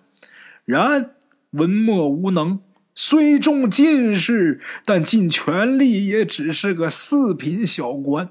[0.65, 1.15] 然
[1.51, 2.61] 文墨无能，
[2.95, 8.31] 虽中进士，但尽全力也只是个四品小官，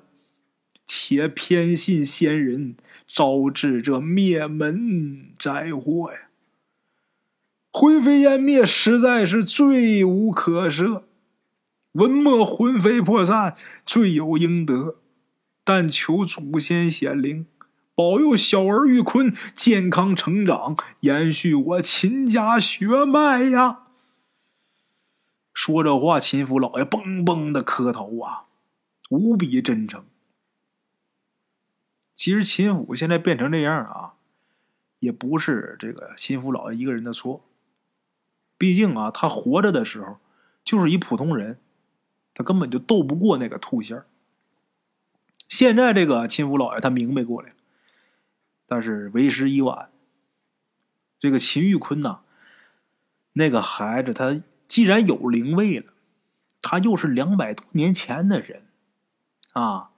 [0.85, 2.75] 且偏信先人，
[3.07, 6.19] 招致这灭门灾祸呀。
[7.71, 11.03] 灰飞烟灭，实在是罪无可赦。
[11.93, 13.55] 文墨魂飞魄散，
[13.85, 14.97] 罪有应得。
[15.63, 17.47] 但求祖先显灵，
[17.95, 23.79] 保佑小儿玉坤健康成长，延续我秦家血脉呀！
[25.53, 28.45] 说这话，秦府老爷嘣嘣的磕头啊，
[29.09, 30.03] 无比真诚。
[32.15, 34.15] 其实秦府现在变成这样啊，
[34.99, 37.45] 也不是这个秦府老爷一个人的错。
[38.57, 40.17] 毕竟啊，他活着的时候
[40.63, 41.59] 就是一普通人，
[42.33, 44.07] 他根本就斗不过那个兔仙儿
[45.53, 47.55] 现在这个秦府老爷他明白过来了，
[48.65, 49.91] 但是为时已晚。
[51.19, 52.21] 这个秦玉坤呐，
[53.33, 55.93] 那个孩子他既然有灵位了，
[56.59, 58.63] 他又是两百多年前的人
[59.51, 59.91] 啊，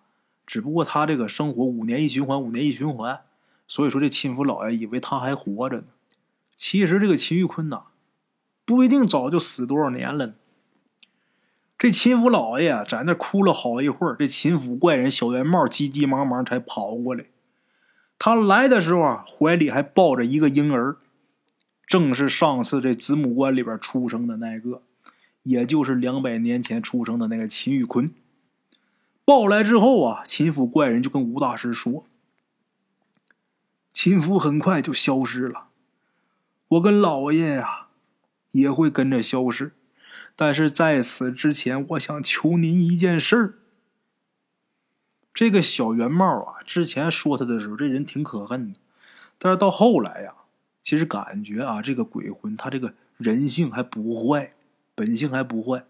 [0.46, 3.22] 只不过他这个生活五年一循环，五年一循环，
[3.66, 5.86] 所以说这秦府老爷以为他还活着呢。
[6.58, 7.86] 其实这个秦玉坤呐。
[8.66, 10.34] 不一定早就死多少年了呢。
[11.78, 17.26] 这秦府老爷在那哭了好一会儿，这秦府怪人小圆帽急急忙忙才跑过来。
[18.18, 20.98] 他来的时候啊，怀里还抱着一个婴儿，
[21.86, 24.84] 正是上次这子母棺里边出生的那个，
[25.44, 28.12] 也就是两百年前出生的那个秦玉坤。
[29.26, 32.06] 抱来之后啊，秦府怪人就跟吴大师说
[33.92, 35.68] ：“秦府很快就消失了，
[36.70, 37.82] 我跟老爷呀。”
[38.56, 39.74] 也会跟着消失，
[40.36, 43.54] 但是在此之前，我想求您一件事儿。
[45.34, 48.80] 这个小圆帽啊，之前说他的时候，这人挺可恨的，
[49.38, 50.34] 但是到后来呀，
[50.82, 54.54] 其实感觉啊，这个鬼魂他这个人性还不坏，
[54.94, 55.86] 本性还不坏。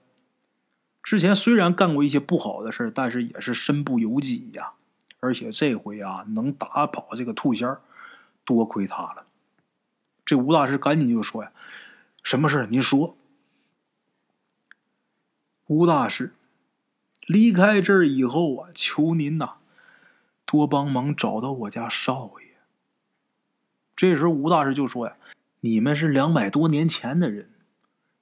[1.04, 4.72] 之前虽然干过一些不好的事但是也是身不由己呀。
[5.22, 7.82] 而且这回啊，能打跑这个兔仙儿，
[8.44, 9.26] 多亏他了。
[10.24, 11.52] 这吴大师赶紧就说呀。
[12.22, 13.18] 什么事您说，
[15.68, 16.34] 吴大师，
[17.26, 19.56] 离开这儿以后啊，求您呐，
[20.46, 22.58] 多帮忙找到我家少爷。
[23.96, 25.16] 这时候，吴大师就说呀
[25.62, 27.50] ：“你们是两百多年前的人，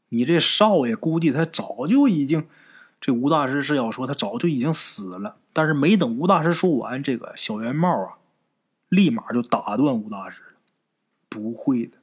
[0.10, 2.48] 你这少爷估计他早就已经……
[3.02, 5.36] 这吴大师是要说他早就已经死了。
[5.52, 8.18] 但是没等吴大师说完，这个小圆帽啊，
[8.88, 10.42] 立马就打断吴大师：
[11.28, 11.98] 不会的。”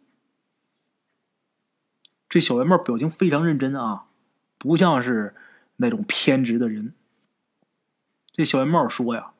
[2.29, 4.09] 这小圆帽表情非常认真啊，
[4.61, 5.35] 不像是
[5.77, 6.93] 那种偏执的人。
[8.31, 9.31] 这小圆帽说呀：“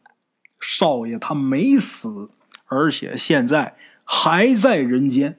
[0.59, 2.31] 少爷他没死，
[2.67, 5.39] 而且现在还在人间。”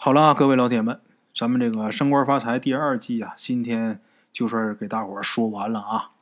[0.00, 1.00] 好了，各位老铁们，
[1.34, 4.00] 咱们这个升官发财第二季啊，今天
[4.32, 6.12] 就算是给大伙说完了啊。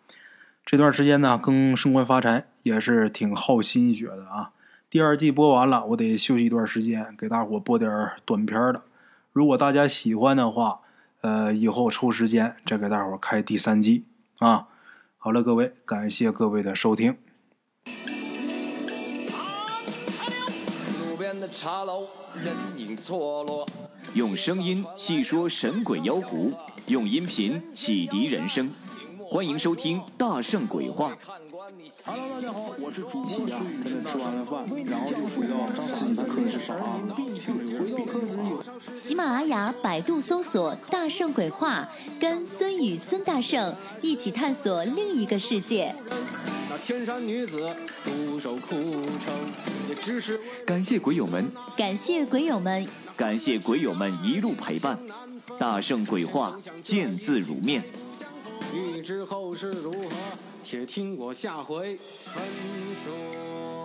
[0.64, 4.52] 这段时间呢，更升官发财也是挺耗心血的啊。
[4.88, 8.82] 第二季播完了，我得休息一段时间，给大伙播点短片的。
[9.32, 10.80] 如果大家喜欢的话，
[11.20, 14.04] 呃，以后抽时间再给大伙儿开第三季
[14.38, 14.68] 啊。
[15.18, 17.16] 好了，各位，感谢各位的收听。
[24.14, 26.52] 用声音细说神鬼妖狐，
[26.86, 28.70] 用音频启迪人生。
[29.18, 31.10] 欢迎收听《大圣鬼话》。
[32.04, 33.46] Hello，大家好，我是主播
[33.84, 37.00] 吃完了饭，然后就回到自己的课室上啊。
[37.14, 38.62] 回到课室有。
[38.96, 41.86] 喜马拉雅、百度搜索“大圣鬼话”，
[42.18, 45.94] 跟孙宇、孙大圣一起探索另一个世界。
[46.70, 48.80] 那天山女子独守空
[49.18, 49.34] 城，
[49.90, 50.40] 也只是。
[50.64, 54.98] 感谢鬼友们，感谢鬼友们，感谢鬼友们一路陪伴。
[55.58, 57.82] 大圣鬼话，见字如面。
[58.76, 60.10] 欲知后事如何，
[60.62, 62.44] 且听我下回分
[63.02, 63.75] 说。